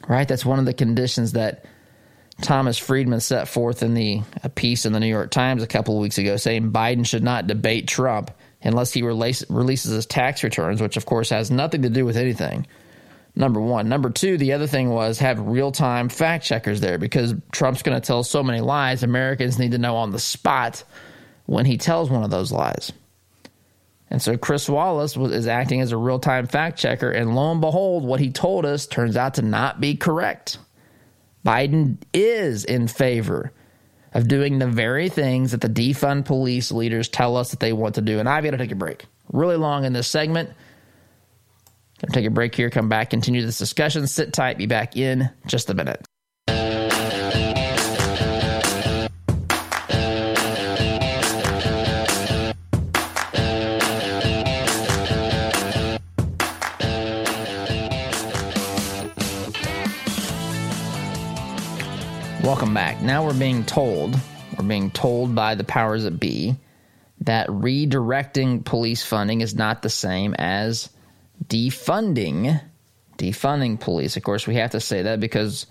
right? 0.09 0.27
That's 0.27 0.45
one 0.45 0.59
of 0.59 0.64
the 0.64 0.75
conditions 0.75 1.33
that 1.33 1.64
Thomas 2.40 2.79
Friedman 2.79 3.21
set 3.21 3.49
forth 3.49 3.83
in 3.83 3.95
the 3.95 4.23
a 4.42 4.49
piece 4.49 4.85
in 4.85 4.92
the 4.92 5.01
New 5.01 5.07
York 5.07 5.31
Times 5.31 5.62
a 5.62 5.66
couple 5.66 5.97
of 5.97 6.03
weeks 6.03 6.18
ago, 6.18 6.37
saying 6.37 6.73
Biden 6.73 7.07
should 7.07 7.23
not 7.23 7.47
debate 7.47 7.87
Trump 7.87 8.31
unless 8.62 8.92
he 8.92 9.03
release, 9.03 9.49
releases 9.51 9.92
his 9.92 10.07
tax 10.07 10.42
returns, 10.42 10.81
which 10.81 10.97
of 10.97 11.07
course 11.07 11.31
has 11.31 11.51
nothing 11.51 11.83
to 11.83 11.90
do 11.90 12.05
with 12.05 12.16
anything. 12.16 12.66
Number 13.35 13.61
one. 13.61 13.88
Number 13.88 14.11
two, 14.11 14.37
the 14.37 14.53
other 14.53 14.66
thing 14.66 14.90
was 14.90 15.18
have 15.21 15.40
real 15.40 15.73
time 15.73 16.09
fact 16.09 16.45
checkers 16.45 16.81
there 16.81 16.99
because 16.99 17.35
Trump's 17.51 17.83
going 17.83 17.99
to 17.99 18.07
tell 18.07 18.23
so 18.23 18.42
many 18.42 18.61
lies. 18.61 19.03
Americans 19.03 19.59
need 19.59 19.73
to 19.73 19.79
know 19.79 19.97
on 19.97 20.11
the 20.11 20.18
spot 20.18 20.85
when 21.47 21.64
he 21.64 21.79
tells 21.79 22.11
one 22.11 22.25
of 22.25 22.31
those 22.31 22.53
lies. 22.53 22.92
And 24.11 24.21
so 24.21 24.37
Chris 24.37 24.68
Wallace 24.68 25.16
was, 25.16 25.33
is 25.33 25.47
acting 25.47 25.81
as 25.81 25.92
a 25.92 25.97
real 25.97 26.18
time 26.18 26.47
fact 26.47 26.79
checker. 26.79 27.11
And 27.11 27.35
lo 27.35 27.51
and 27.51 27.62
behold, 27.62 28.05
what 28.05 28.21
he 28.21 28.31
told 28.31 28.66
us 28.66 28.87
turns 28.87 29.16
out 29.16 29.35
to 29.35 29.42
not 29.42 29.81
be 29.81 29.97
correct. 29.97 30.59
Biden 31.45 31.97
is 32.12 32.66
in 32.66 32.87
favor 32.87 33.53
of 34.12 34.29
doing 34.29 34.59
the 34.59 34.66
very 34.66 35.09
things 35.09 35.53
that 35.53 35.62
the 35.62 35.68
defund 35.68 36.27
police 36.27 36.71
leaders 36.71 37.09
tell 37.09 37.38
us 37.38 37.53
that 37.53 37.61
they 37.61 37.73
want 37.73 37.95
to 37.95 38.03
do. 38.03 38.18
And 38.18 38.29
I've 38.29 38.45
got 38.45 38.51
to 38.51 38.59
take 38.59 38.71
a 38.71 38.77
break. 38.77 39.07
Really 39.33 39.57
long 39.57 39.87
in 39.87 39.95
this 39.95 40.09
segment. 40.09 40.51
Gonna 42.03 42.15
take 42.15 42.27
a 42.27 42.31
break 42.31 42.53
here, 42.53 42.69
come 42.69 42.88
back, 42.88 43.11
continue 43.11 43.47
this 43.47 43.59
discussion. 43.59 44.09
Sit 44.09 44.33
tight, 44.33 44.59
be 44.59 44.67
back 44.67 44.97
in 44.97 45.31
just 45.47 45.71
a 45.71 45.75
minute. 45.75 46.05
Welcome 62.43 62.75
back. 62.75 63.01
Now 63.01 63.25
we're 63.25 63.38
being 63.38 63.62
told, 63.62 64.19
we're 64.59 64.67
being 64.67 64.91
told 64.91 65.37
by 65.37 65.55
the 65.55 65.62
powers 65.62 66.03
that 66.03 66.19
be, 66.19 66.57
that 67.21 67.47
redirecting 67.47 68.65
police 68.65 69.05
funding 69.05 69.41
is 69.41 69.55
not 69.55 69.83
the 69.83 69.88
same 69.88 70.35
as 70.35 70.91
defunding 71.49 72.61
defunding 73.19 73.79
police. 73.79 74.17
Of 74.17 74.23
course, 74.23 74.47
we 74.47 74.57
have 74.57 74.73
to 74.73 74.81
say 74.81 75.03
that 75.03 75.21
because 75.21 75.67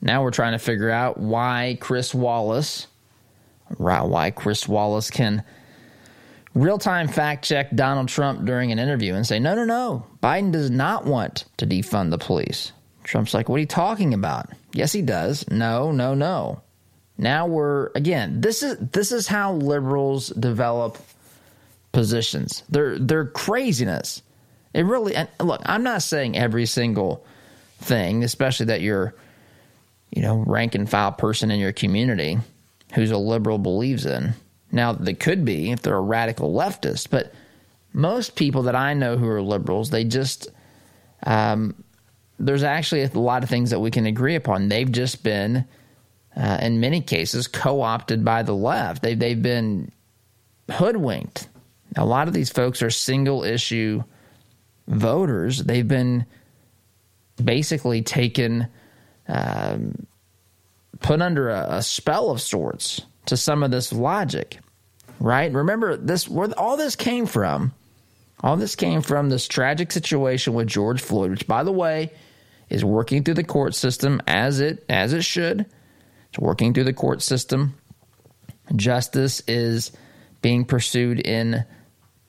now 0.00 0.22
we're 0.22 0.30
trying 0.30 0.52
to 0.52 0.58
figure 0.58 0.90
out 0.90 1.18
why 1.18 1.78
Chris 1.80 2.14
Wallace, 2.14 2.86
right? 3.78 4.02
why 4.02 4.30
Chris 4.30 4.68
Wallace 4.68 5.10
can 5.10 5.42
real 6.54 6.78
time 6.78 7.08
fact 7.08 7.44
check 7.44 7.74
Donald 7.74 8.08
Trump 8.08 8.44
during 8.44 8.72
an 8.72 8.78
interview 8.78 9.14
and 9.14 9.26
say, 9.26 9.38
no, 9.38 9.54
no, 9.54 9.64
no, 9.64 10.06
Biden 10.22 10.52
does 10.52 10.70
not 10.70 11.06
want 11.06 11.44
to 11.58 11.66
defund 11.66 12.10
the 12.10 12.18
police. 12.18 12.72
Trump's 13.04 13.34
like, 13.34 13.48
what 13.48 13.56
are 13.56 13.60
you 13.60 13.66
talking 13.66 14.12
about? 14.14 14.50
Yes, 14.72 14.92
he 14.92 15.02
does. 15.02 15.48
No, 15.50 15.90
no, 15.90 16.14
no. 16.14 16.60
Now 17.16 17.46
we're 17.46 17.90
again. 17.94 18.40
This 18.40 18.62
is 18.62 18.78
this 18.78 19.12
is 19.12 19.26
how 19.26 19.52
liberals 19.52 20.28
develop 20.28 20.96
positions. 21.92 22.62
They're 22.70 22.98
they're 22.98 23.26
craziness. 23.26 24.22
It 24.72 24.82
really, 24.82 25.14
look, 25.40 25.62
I'm 25.64 25.82
not 25.82 26.02
saying 26.02 26.36
every 26.36 26.66
single 26.66 27.24
thing, 27.78 28.22
especially 28.22 28.66
that 28.66 28.80
you're, 28.80 29.14
you 30.10 30.22
know, 30.22 30.36
rank 30.46 30.74
and 30.74 30.88
file 30.88 31.12
person 31.12 31.50
in 31.50 31.58
your 31.58 31.72
community 31.72 32.38
who's 32.94 33.10
a 33.10 33.18
liberal 33.18 33.58
believes 33.58 34.06
in. 34.06 34.34
Now, 34.72 34.92
they 34.92 35.14
could 35.14 35.44
be 35.44 35.72
if 35.72 35.82
they're 35.82 35.96
a 35.96 36.00
radical 36.00 36.52
leftist, 36.52 37.10
but 37.10 37.32
most 37.92 38.36
people 38.36 38.62
that 38.64 38.76
I 38.76 38.94
know 38.94 39.16
who 39.16 39.28
are 39.28 39.42
liberals, 39.42 39.90
they 39.90 40.04
just, 40.04 40.48
um, 41.24 41.74
there's 42.38 42.62
actually 42.62 43.02
a 43.02 43.08
lot 43.08 43.42
of 43.42 43.48
things 43.48 43.70
that 43.70 43.80
we 43.80 43.90
can 43.90 44.06
agree 44.06 44.36
upon. 44.36 44.68
They've 44.68 44.90
just 44.90 45.24
been, 45.24 45.64
uh, 46.36 46.58
in 46.62 46.78
many 46.78 47.00
cases, 47.00 47.48
co 47.48 47.80
opted 47.80 48.24
by 48.24 48.44
the 48.44 48.54
left. 48.54 49.02
They, 49.02 49.14
they've 49.14 49.42
been 49.42 49.90
hoodwinked. 50.70 51.48
A 51.96 52.04
lot 52.04 52.28
of 52.28 52.34
these 52.34 52.50
folks 52.50 52.82
are 52.82 52.90
single 52.90 53.42
issue 53.42 54.04
voters. 54.90 55.62
They've 55.62 55.86
been 55.86 56.26
basically 57.42 58.02
taken, 58.02 58.66
um, 59.28 60.06
put 61.00 61.22
under 61.22 61.48
a, 61.48 61.76
a 61.76 61.82
spell 61.82 62.30
of 62.30 62.40
sorts 62.40 63.00
to 63.26 63.36
some 63.36 63.62
of 63.62 63.70
this 63.70 63.92
logic, 63.92 64.58
right? 65.18 65.50
Remember 65.52 65.96
this 65.96 66.28
where 66.28 66.48
all 66.58 66.76
this 66.76 66.96
came 66.96 67.26
from. 67.26 67.72
All 68.42 68.56
this 68.56 68.74
came 68.74 69.02
from 69.02 69.28
this 69.28 69.46
tragic 69.46 69.92
situation 69.92 70.54
with 70.54 70.66
George 70.66 71.02
Floyd, 71.02 71.30
which, 71.30 71.46
by 71.46 71.62
the 71.62 71.72
way, 71.72 72.10
is 72.70 72.84
working 72.84 73.22
through 73.22 73.34
the 73.34 73.44
court 73.44 73.74
system 73.74 74.22
as 74.26 74.60
it 74.60 74.84
as 74.88 75.12
it 75.12 75.24
should. 75.24 75.66
It's 76.30 76.38
working 76.38 76.72
through 76.72 76.84
the 76.84 76.92
court 76.94 77.22
system. 77.22 77.74
Justice 78.74 79.42
is 79.46 79.92
being 80.40 80.64
pursued 80.64 81.20
in 81.20 81.64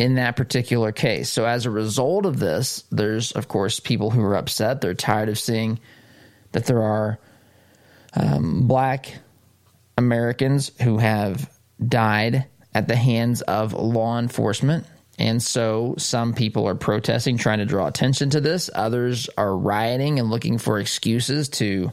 in 0.02 0.16
that 0.16 0.36
particular 0.36 0.92
case. 0.92 1.30
So 1.30 1.46
as 1.46 1.68
a 1.68 1.70
result 1.70 2.26
of 2.26 2.40
this, 2.40 2.84
there's 2.92 3.32
of 3.34 3.48
course 3.48 3.80
people 3.80 4.10
who 4.10 4.24
are 4.24 4.36
upset. 4.36 4.82
They're 4.82 4.96
tired 4.96 5.30
of 5.30 5.38
seeing 5.38 5.80
that 6.54 6.66
there 6.66 6.82
are 6.82 7.20
um, 8.16 8.68
black 8.68 9.14
Americans 10.00 10.72
who 10.82 10.98
have 10.98 11.48
died 11.88 12.48
at 12.74 12.88
the 12.88 12.96
hands 12.96 13.44
of 13.44 13.74
law 13.74 14.18
enforcement. 14.18 14.88
And 15.20 15.42
so 15.42 15.94
some 16.00 16.34
people 16.34 16.68
are 16.68 16.74
protesting, 16.74 17.38
trying 17.38 17.60
to 17.60 17.66
draw 17.66 17.86
attention 17.86 18.32
to 18.32 18.42
this. 18.42 18.72
Others 18.74 19.30
are 19.38 19.56
rioting 19.56 20.18
and 20.18 20.32
looking 20.32 20.58
for 20.58 20.80
excuses 20.80 21.48
to 21.50 21.92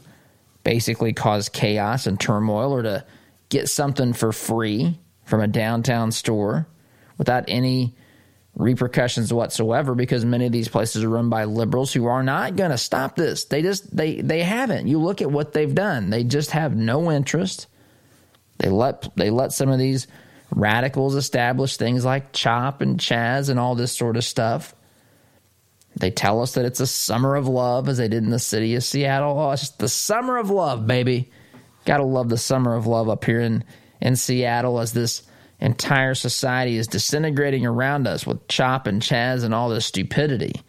basically 0.63 1.13
cause 1.13 1.47
chaos 1.47 2.07
and 2.07 2.19
turmoil 2.19 2.73
or 2.73 2.81
to 2.81 3.05
get 3.49 3.69
something 3.69 4.13
for 4.13 4.31
free 4.31 4.97
from 5.25 5.41
a 5.41 5.47
downtown 5.47 6.11
store 6.11 6.67
without 7.19 7.43
any 7.47 7.93
repercussions 8.55 9.31
whatsoever 9.31 9.93
because 9.93 10.25
many 10.25 10.47
of 10.47 10.51
these 10.51 10.67
places 10.67 11.03
are 11.03 11.09
run 11.09 11.29
by 11.29 11.43
liberals 11.43 11.93
who 11.93 12.07
are 12.07 12.23
not 12.23 12.55
going 12.55 12.71
to 12.71 12.77
stop 12.77 13.15
this. 13.15 13.45
They 13.45 13.61
just 13.61 13.95
they 13.95 14.21
they 14.21 14.41
haven't. 14.41 14.87
You 14.87 14.99
look 14.99 15.21
at 15.21 15.31
what 15.31 15.53
they've 15.53 15.73
done. 15.73 16.09
They 16.09 16.23
just 16.23 16.51
have 16.51 16.75
no 16.75 17.11
interest. 17.11 17.67
They 18.57 18.69
let 18.69 19.15
they 19.15 19.29
let 19.29 19.53
some 19.53 19.69
of 19.69 19.77
these 19.77 20.07
radicals 20.51 21.15
establish 21.15 21.77
things 21.77 22.03
like 22.03 22.33
CHOP 22.33 22.81
and 22.81 22.99
Chaz 22.99 23.49
and 23.49 23.59
all 23.59 23.75
this 23.75 23.95
sort 23.95 24.17
of 24.17 24.23
stuff. 24.23 24.73
They 25.95 26.11
tell 26.11 26.41
us 26.41 26.53
that 26.53 26.65
it's 26.65 26.79
a 26.79 26.87
summer 26.87 27.35
of 27.35 27.47
love 27.47 27.89
as 27.89 27.97
they 27.97 28.07
did 28.07 28.23
in 28.23 28.29
the 28.29 28.39
city 28.39 28.75
of 28.75 28.83
Seattle. 28.83 29.39
Oh, 29.39 29.51
it's 29.51 29.69
the 29.71 29.89
summer 29.89 30.37
of 30.37 30.49
love, 30.49 30.87
baby. 30.87 31.31
Got 31.85 31.97
to 31.97 32.03
love 32.03 32.29
the 32.29 32.37
summer 32.37 32.75
of 32.75 32.87
love 32.87 33.09
up 33.09 33.25
here 33.25 33.41
in 33.41 33.63
in 34.01 34.15
Seattle 34.15 34.79
as 34.79 34.93
this 34.93 35.23
entire 35.59 36.15
society 36.15 36.77
is 36.77 36.87
disintegrating 36.87 37.65
around 37.65 38.07
us 38.07 38.25
with 38.25 38.47
Chop 38.47 38.87
and 38.87 39.01
Chaz 39.01 39.43
and 39.43 39.53
all 39.53 39.69
this 39.69 39.85
stupidity. 39.85 40.61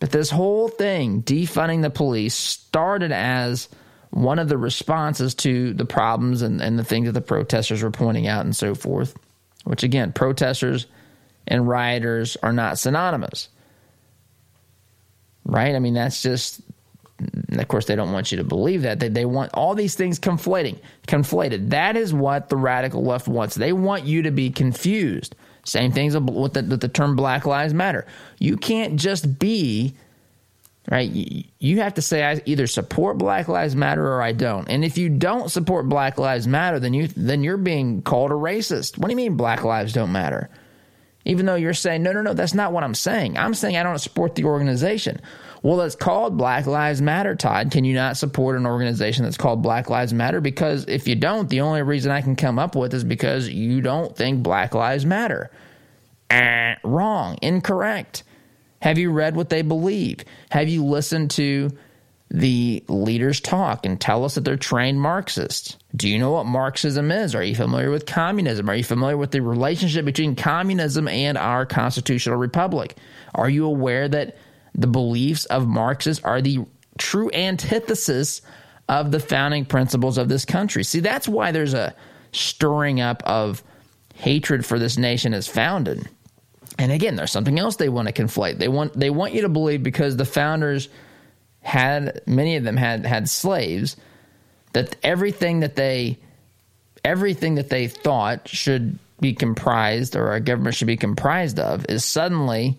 But 0.00 0.10
this 0.10 0.30
whole 0.30 0.68
thing, 0.68 1.22
defunding 1.22 1.82
the 1.82 1.90
police, 1.90 2.34
started 2.34 3.12
as 3.12 3.68
one 4.10 4.38
of 4.38 4.48
the 4.48 4.58
responses 4.58 5.34
to 5.34 5.72
the 5.72 5.86
problems 5.86 6.42
and, 6.42 6.60
and 6.60 6.78
the 6.78 6.84
things 6.84 7.06
that 7.06 7.12
the 7.12 7.20
protesters 7.20 7.82
were 7.82 7.90
pointing 7.90 8.26
out 8.26 8.44
and 8.44 8.54
so 8.54 8.74
forth. 8.74 9.16
Which, 9.64 9.82
again, 9.82 10.12
protesters 10.12 10.86
and 11.48 11.66
rioters 11.66 12.36
are 12.42 12.52
not 12.52 12.78
synonymous. 12.78 13.48
Right? 15.46 15.74
I 15.74 15.78
mean, 15.78 15.94
that's 15.94 16.22
just 16.22 16.60
of 17.52 17.68
course, 17.68 17.86
they 17.86 17.96
don't 17.96 18.12
want 18.12 18.30
you 18.30 18.38
to 18.38 18.44
believe 18.44 18.82
that. 18.82 19.00
They, 19.00 19.08
they 19.08 19.24
want 19.24 19.52
all 19.54 19.74
these 19.74 19.94
things 19.94 20.18
conflating, 20.18 20.78
conflated. 21.06 21.70
That 21.70 21.96
is 21.96 22.12
what 22.12 22.48
the 22.48 22.56
radical 22.56 23.04
left 23.04 23.28
wants. 23.28 23.54
They 23.54 23.72
want 23.72 24.04
you 24.04 24.22
to 24.22 24.30
be 24.30 24.50
confused. 24.50 25.34
Same 25.64 25.92
things 25.92 26.14
with 26.14 26.52
the, 26.52 26.62
with 26.62 26.80
the 26.80 26.88
term 26.88 27.16
Black 27.16 27.46
Lives 27.46 27.72
Matter. 27.72 28.06
You 28.38 28.56
can't 28.56 28.96
just 28.96 29.38
be 29.38 29.94
right. 30.90 31.10
You, 31.58 31.80
have 31.80 31.94
to 31.94 32.02
say 32.02 32.22
I 32.22 32.42
either 32.44 32.66
support 32.66 33.16
Black 33.16 33.48
Lives 33.48 33.74
Matter 33.74 34.06
or 34.06 34.22
I 34.22 34.32
don't. 34.32 34.68
And 34.68 34.84
if 34.84 34.98
you 34.98 35.08
don't 35.08 35.50
support 35.50 35.88
Black 35.88 36.18
Lives 36.18 36.46
Matter, 36.46 36.78
then 36.78 36.92
you 36.92 37.08
then 37.08 37.42
you're 37.42 37.56
being 37.56 38.02
called 38.02 38.30
a 38.30 38.34
racist. 38.34 38.98
What 38.98 39.08
do 39.08 39.12
you 39.12 39.16
mean 39.16 39.36
Black 39.36 39.64
lives 39.64 39.94
don't 39.94 40.12
matter? 40.12 40.50
Even 41.24 41.46
though 41.46 41.54
you're 41.54 41.72
saying 41.72 42.02
no, 42.02 42.12
no, 42.12 42.20
no, 42.20 42.34
that's 42.34 42.54
not 42.54 42.72
what 42.72 42.84
I'm 42.84 42.94
saying. 42.94 43.38
I'm 43.38 43.54
saying 43.54 43.76
I 43.78 43.82
don't 43.82 43.98
support 43.98 44.34
the 44.34 44.44
organization. 44.44 45.20
Well, 45.64 45.80
it's 45.80 45.96
called 45.96 46.36
Black 46.36 46.66
Lives 46.66 47.00
Matter, 47.00 47.34
Todd. 47.34 47.70
Can 47.70 47.84
you 47.84 47.94
not 47.94 48.18
support 48.18 48.58
an 48.58 48.66
organization 48.66 49.24
that's 49.24 49.38
called 49.38 49.62
Black 49.62 49.88
Lives 49.88 50.12
Matter? 50.12 50.42
Because 50.42 50.84
if 50.88 51.08
you 51.08 51.14
don't, 51.14 51.48
the 51.48 51.62
only 51.62 51.80
reason 51.80 52.12
I 52.12 52.20
can 52.20 52.36
come 52.36 52.58
up 52.58 52.76
with 52.76 52.92
is 52.92 53.02
because 53.02 53.48
you 53.48 53.80
don't 53.80 54.14
think 54.14 54.42
Black 54.42 54.74
Lives 54.74 55.06
Matter. 55.06 55.50
Eh, 56.28 56.74
wrong, 56.84 57.38
incorrect. 57.40 58.24
Have 58.82 58.98
you 58.98 59.10
read 59.10 59.36
what 59.36 59.48
they 59.48 59.62
believe? 59.62 60.26
Have 60.50 60.68
you 60.68 60.84
listened 60.84 61.30
to 61.32 61.70
the 62.28 62.84
leaders 62.88 63.40
talk 63.40 63.86
and 63.86 63.98
tell 63.98 64.26
us 64.26 64.34
that 64.34 64.44
they're 64.44 64.58
trained 64.58 65.00
Marxists? 65.00 65.78
Do 65.96 66.10
you 66.10 66.18
know 66.18 66.32
what 66.32 66.44
Marxism 66.44 67.10
is? 67.10 67.34
Are 67.34 67.42
you 67.42 67.54
familiar 67.54 67.90
with 67.90 68.04
communism? 68.04 68.68
Are 68.68 68.76
you 68.76 68.84
familiar 68.84 69.16
with 69.16 69.30
the 69.30 69.40
relationship 69.40 70.04
between 70.04 70.36
communism 70.36 71.08
and 71.08 71.38
our 71.38 71.64
constitutional 71.64 72.36
republic? 72.36 72.98
Are 73.34 73.48
you 73.48 73.64
aware 73.64 74.08
that 74.08 74.36
the 74.74 74.86
beliefs 74.86 75.44
of 75.46 75.66
Marxists 75.66 76.24
are 76.24 76.40
the 76.40 76.60
true 76.98 77.30
antithesis 77.32 78.42
of 78.88 79.10
the 79.10 79.20
founding 79.20 79.64
principles 79.64 80.18
of 80.18 80.28
this 80.28 80.44
country. 80.44 80.84
See, 80.84 81.00
that's 81.00 81.28
why 81.28 81.52
there's 81.52 81.74
a 81.74 81.94
stirring 82.32 83.00
up 83.00 83.22
of 83.24 83.62
hatred 84.14 84.66
for 84.66 84.78
this 84.78 84.96
nation 84.96 85.34
as 85.34 85.46
founded. 85.46 86.08
And 86.78 86.92
again, 86.92 87.16
there's 87.16 87.32
something 87.32 87.58
else 87.58 87.76
they 87.76 87.88
want 87.88 88.08
to 88.08 88.14
conflate. 88.14 88.58
They 88.58 88.68
want 88.68 88.98
they 88.98 89.10
want 89.10 89.32
you 89.32 89.42
to 89.42 89.48
believe 89.48 89.82
because 89.82 90.16
the 90.16 90.24
founders 90.24 90.88
had 91.60 92.20
many 92.26 92.56
of 92.56 92.64
them 92.64 92.76
had 92.76 93.06
had 93.06 93.28
slaves 93.28 93.96
that 94.72 94.96
everything 95.02 95.60
that 95.60 95.76
they 95.76 96.18
everything 97.04 97.54
that 97.54 97.70
they 97.70 97.86
thought 97.86 98.48
should 98.48 98.98
be 99.20 99.32
comprised 99.32 100.16
or 100.16 100.30
our 100.30 100.40
government 100.40 100.74
should 100.74 100.86
be 100.88 100.96
comprised 100.96 101.58
of 101.58 101.86
is 101.88 102.04
suddenly 102.04 102.78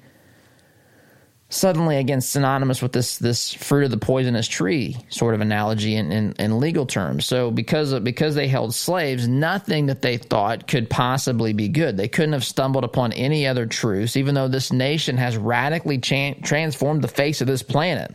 suddenly 1.55 1.97
again 1.97 2.19
synonymous 2.19 2.81
with 2.81 2.91
this 2.91 3.17
this 3.17 3.53
fruit 3.53 3.85
of 3.85 3.91
the 3.91 3.97
poisonous 3.97 4.47
tree 4.47 4.97
sort 5.09 5.33
of 5.33 5.41
analogy 5.41 5.95
in, 5.95 6.11
in, 6.11 6.33
in 6.33 6.59
legal 6.59 6.85
terms. 6.85 7.25
So 7.25 7.49
because 7.49 7.93
of, 7.93 8.03
because 8.03 8.35
they 8.35 8.47
held 8.47 8.73
slaves, 8.73 9.27
nothing 9.27 9.85
that 9.85 10.01
they 10.01 10.17
thought 10.17 10.67
could 10.67 10.89
possibly 10.89 11.53
be 11.53 11.69
good. 11.69 11.95
They 11.95 12.09
couldn't 12.09 12.33
have 12.33 12.43
stumbled 12.43 12.83
upon 12.83 13.13
any 13.13 13.47
other 13.47 13.65
truths, 13.65 14.17
even 14.17 14.35
though 14.35 14.49
this 14.49 14.71
nation 14.71 15.17
has 15.17 15.37
radically 15.37 15.97
cha- 15.97 16.33
transformed 16.43 17.01
the 17.01 17.07
face 17.07 17.41
of 17.41 17.47
this 17.47 17.63
planet. 17.63 18.13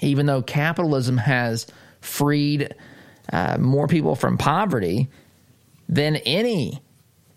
Even 0.00 0.26
though 0.26 0.42
capitalism 0.42 1.16
has 1.16 1.66
freed 2.00 2.74
uh, 3.32 3.56
more 3.58 3.88
people 3.88 4.14
from 4.14 4.38
poverty 4.38 5.08
than 5.88 6.16
any 6.16 6.80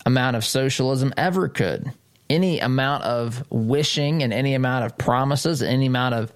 amount 0.05 0.35
of 0.35 0.45
socialism 0.45 1.13
ever 1.17 1.49
could 1.49 1.91
any 2.29 2.59
amount 2.59 3.03
of 3.03 3.43
wishing 3.51 4.23
and 4.23 4.33
any 4.33 4.53
amount 4.53 4.85
of 4.85 4.97
promises, 4.97 5.61
any 5.61 5.85
amount 5.85 6.15
of 6.15 6.33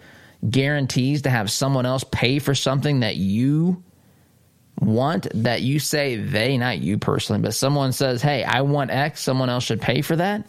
guarantees 0.47 1.23
to 1.23 1.29
have 1.29 1.51
someone 1.51 1.85
else 1.85 2.03
pay 2.11 2.39
for 2.39 2.55
something 2.55 3.01
that 3.01 3.15
you 3.17 3.83
want, 4.79 5.27
that 5.33 5.61
you 5.61 5.79
say 5.79 6.15
they, 6.15 6.57
not 6.57 6.79
you 6.79 6.97
personally, 6.97 7.41
but 7.41 7.53
someone 7.53 7.91
says, 7.91 8.21
hey, 8.21 8.43
I 8.43 8.61
want 8.61 8.91
X, 8.91 9.21
someone 9.21 9.49
else 9.49 9.63
should 9.63 9.81
pay 9.81 10.01
for 10.01 10.15
that. 10.15 10.47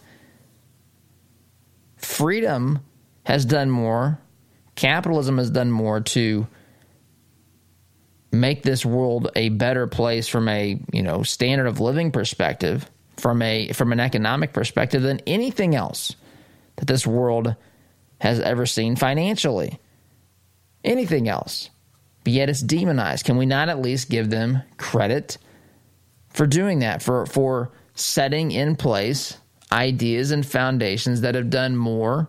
Freedom 1.97 2.81
has 3.25 3.45
done 3.45 3.71
more, 3.71 4.21
capitalism 4.75 5.39
has 5.39 5.51
done 5.51 5.71
more 5.71 6.01
to 6.01 6.47
make 8.33 8.63
this 8.63 8.85
world 8.87 9.31
a 9.35 9.49
better 9.49 9.87
place 9.87 10.29
from 10.29 10.49
a 10.49 10.81
you 10.93 11.03
know 11.03 11.23
standard 11.23 11.67
of 11.67 11.81
living 11.81 12.13
perspective 12.13 12.90
from 13.21 13.43
a 13.43 13.73
from 13.73 13.93
an 13.93 14.01
economic 14.01 14.53
perspective 14.53 15.03
than 15.03 15.21
anything 15.27 15.75
else 15.75 16.15
that 16.77 16.87
this 16.87 17.07
world 17.07 17.55
has 18.21 18.41
ever 18.41 18.67
seen 18.67 18.97
financially. 18.97 19.79
Anything 20.83 21.29
else. 21.29 21.71
But 22.25 22.33
yet 22.33 22.51
it's 22.51 22.61
demonized. 22.61 23.25
Can 23.25 23.37
we 23.37 23.47
not 23.47 23.69
at 23.69 23.81
least 23.81 24.11
give 24.11 24.31
them 24.31 24.63
credit 24.77 25.39
for 26.31 26.47
doing 26.47 26.81
that, 26.81 27.03
for 27.03 27.27
for 27.27 27.71
setting 27.95 28.51
in 28.51 28.77
place 28.77 29.37
ideas 29.73 30.31
and 30.31 30.45
foundations 30.45 31.21
that 31.21 31.35
have 31.35 31.51
done 31.51 31.77
more 31.77 32.29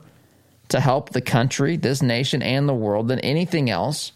to 0.70 0.80
help 0.80 1.10
the 1.10 1.22
country, 1.22 1.76
this 1.78 2.02
nation, 2.02 2.42
and 2.42 2.68
the 2.68 2.74
world 2.74 3.08
than 3.08 3.20
anything 3.20 3.70
else. 3.70 4.12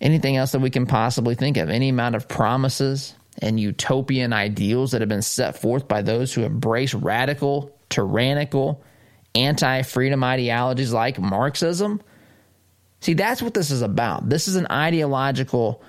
Anything 0.00 0.36
else 0.36 0.52
that 0.52 0.60
we 0.60 0.70
can 0.70 0.86
possibly 0.86 1.36
think 1.36 1.56
of. 1.56 1.70
Any 1.70 1.88
amount 1.88 2.16
of 2.16 2.28
promises 2.28 3.14
and 3.40 3.58
utopian 3.58 4.32
ideals 4.32 4.92
that 4.92 5.00
have 5.00 5.08
been 5.08 5.22
set 5.22 5.58
forth 5.58 5.88
by 5.88 6.02
those 6.02 6.32
who 6.32 6.42
embrace 6.42 6.94
radical, 6.94 7.76
tyrannical, 7.88 8.82
anti 9.34 9.82
freedom 9.82 10.22
ideologies 10.22 10.92
like 10.92 11.18
Marxism. 11.18 12.00
See, 13.00 13.14
that's 13.14 13.42
what 13.42 13.54
this 13.54 13.70
is 13.70 13.82
about. 13.82 14.28
This 14.28 14.46
is 14.46 14.56
an 14.56 14.66
ideological 14.70 15.82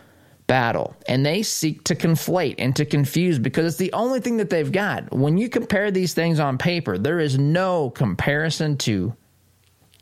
battle, 0.47 0.95
and 1.08 1.25
they 1.25 1.43
seek 1.43 1.84
to 1.86 1.95
conflate 1.95 2.56
and 2.58 2.75
to 2.75 2.86
confuse 2.86 3.39
because 3.39 3.65
it's 3.65 3.77
the 3.77 3.93
only 3.93 4.19
thing 4.19 4.38
that 4.38 4.49
they've 4.49 4.71
got. 4.71 5.13
When 5.13 5.38
you 5.38 5.49
compare 5.49 5.91
these 5.91 6.13
things 6.13 6.39
on 6.39 6.58
paper, 6.58 6.97
there 6.97 7.19
is 7.19 7.38
no 7.38 7.89
comparison 7.91 8.77
to 8.79 9.15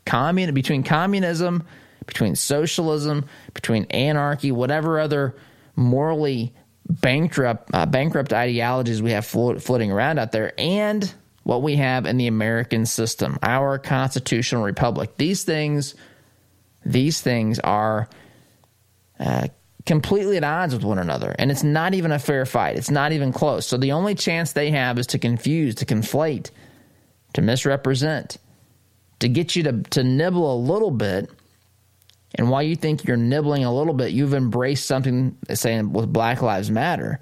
commun 0.06 0.54
between 0.54 0.82
communism, 0.82 1.64
between 2.06 2.34
socialism, 2.34 3.26
between 3.54 3.84
anarchy, 3.90 4.50
whatever 4.50 4.98
other 4.98 5.36
morally 5.76 6.54
bankrupt 6.88 7.70
uh, 7.74 7.86
bankrupt 7.86 8.32
ideologies 8.32 9.02
we 9.02 9.12
have 9.12 9.26
floating 9.26 9.92
around 9.92 10.18
out 10.18 10.32
there, 10.32 10.52
and 10.58 11.12
what 11.44 11.62
we 11.62 11.76
have 11.76 12.06
in 12.06 12.16
the 12.16 12.26
American 12.26 12.86
system, 12.86 13.38
our 13.42 13.78
constitutional 13.78 14.62
republic. 14.62 15.16
These 15.16 15.44
things, 15.44 15.94
these 16.84 17.20
things 17.20 17.58
are 17.58 18.08
uh, 19.18 19.48
completely 19.84 20.36
at 20.36 20.44
odds 20.44 20.74
with 20.74 20.84
one 20.84 20.98
another, 20.98 21.34
and 21.38 21.50
it's 21.50 21.64
not 21.64 21.94
even 21.94 22.12
a 22.12 22.18
fair 22.18 22.46
fight. 22.46 22.76
It's 22.76 22.90
not 22.90 23.12
even 23.12 23.32
close. 23.32 23.66
So 23.66 23.76
the 23.76 23.92
only 23.92 24.14
chance 24.14 24.52
they 24.52 24.70
have 24.70 24.98
is 24.98 25.08
to 25.08 25.18
confuse, 25.18 25.74
to 25.76 25.86
conflate, 25.86 26.50
to 27.34 27.42
misrepresent, 27.42 28.38
to 29.20 29.28
get 29.28 29.56
you 29.56 29.62
to 29.64 29.82
to 29.90 30.04
nibble 30.04 30.54
a 30.54 30.58
little 30.58 30.90
bit. 30.90 31.30
And 32.34 32.50
while 32.50 32.62
you 32.62 32.76
think 32.76 33.04
you're 33.04 33.16
nibbling 33.16 33.64
a 33.64 33.74
little 33.74 33.94
bit, 33.94 34.12
you've 34.12 34.34
embraced 34.34 34.86
something, 34.86 35.36
saying 35.52 35.92
with 35.92 36.12
Black 36.12 36.40
Lives 36.40 36.70
Matter, 36.70 37.20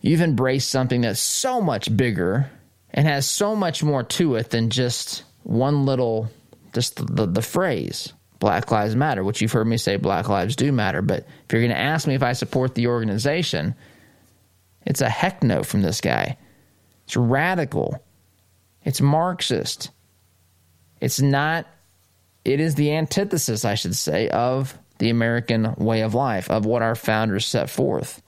you've 0.00 0.20
embraced 0.20 0.70
something 0.70 1.00
that's 1.00 1.20
so 1.20 1.60
much 1.60 1.94
bigger 1.96 2.50
and 2.90 3.06
has 3.06 3.26
so 3.26 3.56
much 3.56 3.82
more 3.82 4.02
to 4.02 4.36
it 4.36 4.50
than 4.50 4.70
just 4.70 5.24
one 5.42 5.86
little, 5.86 6.28
just 6.74 6.96
the, 6.96 7.04
the, 7.04 7.26
the 7.26 7.42
phrase. 7.42 8.12
Black 8.38 8.70
Lives 8.70 8.94
Matter, 8.94 9.24
which 9.24 9.40
you've 9.40 9.52
heard 9.52 9.66
me 9.66 9.78
say 9.78 9.96
Black 9.96 10.28
Lives 10.28 10.56
do 10.56 10.70
matter. 10.70 11.00
But 11.00 11.20
if 11.20 11.52
you're 11.52 11.62
going 11.62 11.72
to 11.72 11.78
ask 11.78 12.06
me 12.06 12.14
if 12.14 12.22
I 12.22 12.34
support 12.34 12.74
the 12.74 12.88
organization, 12.88 13.74
it's 14.84 15.00
a 15.00 15.08
heck 15.08 15.42
no 15.42 15.62
from 15.62 15.80
this 15.82 16.02
guy. 16.02 16.36
It's 17.04 17.16
radical. 17.16 18.04
It's 18.84 19.00
Marxist. 19.00 19.90
It's 21.00 21.20
not, 21.20 21.66
it 22.46 22.60
is 22.60 22.76
the 22.76 22.92
antithesis, 22.92 23.64
I 23.64 23.74
should 23.74 23.96
say, 23.96 24.28
of 24.28 24.78
the 24.98 25.10
American 25.10 25.74
way 25.74 26.02
of 26.02 26.14
life, 26.14 26.48
of 26.48 26.64
what 26.64 26.80
our 26.80 26.94
founders 26.94 27.44
set 27.44 27.68
forth. 27.68 28.22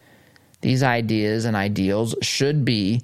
These 0.60 0.82
ideas 0.82 1.44
and 1.44 1.56
ideals 1.56 2.16
should 2.20 2.64
be 2.64 3.02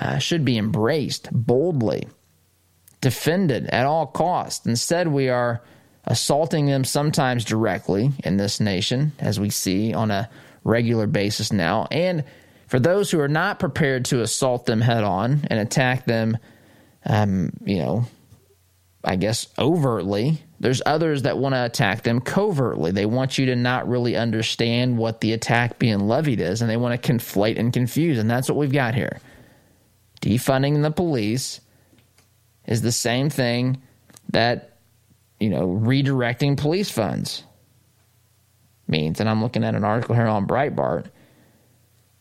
uh, 0.00 0.18
should 0.18 0.44
be 0.44 0.56
embraced 0.56 1.28
boldly, 1.32 2.06
defended 3.00 3.66
at 3.66 3.84
all 3.84 4.06
costs. 4.06 4.64
Instead, 4.64 5.08
we 5.08 5.28
are 5.28 5.60
assaulting 6.04 6.66
them 6.66 6.84
sometimes 6.84 7.44
directly 7.44 8.12
in 8.24 8.36
this 8.36 8.60
nation, 8.60 9.12
as 9.18 9.40
we 9.40 9.50
see 9.50 9.92
on 9.92 10.12
a 10.12 10.30
regular 10.62 11.08
basis 11.08 11.52
now. 11.52 11.88
And 11.90 12.22
for 12.68 12.78
those 12.78 13.10
who 13.10 13.18
are 13.18 13.28
not 13.28 13.58
prepared 13.58 14.04
to 14.06 14.22
assault 14.22 14.66
them 14.66 14.80
head 14.80 15.02
on 15.02 15.46
and 15.50 15.58
attack 15.58 16.06
them, 16.06 16.38
um, 17.04 17.52
you 17.64 17.78
know, 17.78 18.06
I 19.04 19.16
guess 19.16 19.48
overtly, 19.58 20.42
there's 20.60 20.80
others 20.86 21.22
that 21.22 21.38
want 21.38 21.54
to 21.54 21.64
attack 21.64 22.02
them 22.02 22.20
covertly. 22.20 22.92
They 22.92 23.06
want 23.06 23.36
you 23.36 23.46
to 23.46 23.56
not 23.56 23.88
really 23.88 24.16
understand 24.16 24.96
what 24.96 25.20
the 25.20 25.32
attack 25.32 25.78
being 25.78 26.06
levied 26.06 26.40
is, 26.40 26.62
and 26.62 26.70
they 26.70 26.76
want 26.76 27.00
to 27.00 27.12
conflate 27.12 27.58
and 27.58 27.72
confuse. 27.72 28.18
And 28.18 28.30
that's 28.30 28.48
what 28.48 28.56
we've 28.56 28.72
got 28.72 28.94
here 28.94 29.20
defunding 30.22 30.82
the 30.82 30.90
police 30.90 31.60
is 32.64 32.80
the 32.80 32.92
same 32.92 33.28
thing 33.28 33.82
that, 34.30 34.78
you 35.40 35.50
know, 35.50 35.66
redirecting 35.66 36.56
police 36.56 36.90
funds 36.90 37.42
means. 38.86 39.20
And 39.20 39.28
I'm 39.28 39.42
looking 39.42 39.64
at 39.64 39.74
an 39.74 39.84
article 39.84 40.14
here 40.14 40.28
on 40.28 40.46
Breitbart, 40.46 41.06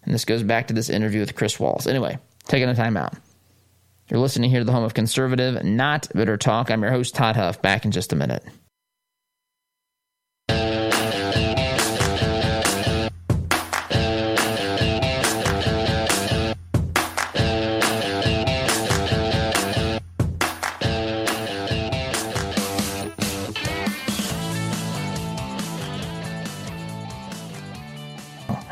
and 0.04 0.14
this 0.14 0.26
goes 0.26 0.42
back 0.44 0.68
to 0.68 0.74
this 0.74 0.90
interview 0.90 1.20
with 1.20 1.36
Chris 1.36 1.60
Wallace. 1.60 1.86
Anyway, 1.86 2.18
taking 2.48 2.68
a 2.68 2.76
time 2.76 2.98
out. 2.98 3.14
You're 4.12 4.20
listening 4.20 4.50
here 4.50 4.60
to 4.60 4.66
the 4.66 4.74
home 4.74 4.84
of 4.84 4.94
conservative, 4.94 5.64
not 5.64 6.10
bitter 6.14 6.36
talk. 6.36 6.70
I'm 6.70 6.82
your 6.82 6.92
host, 6.92 7.16
Todd 7.16 7.38
Huff. 7.38 7.62
Back 7.62 7.86
in 7.86 7.92
just 7.92 8.12
a 8.12 8.18
minute. 8.18 8.44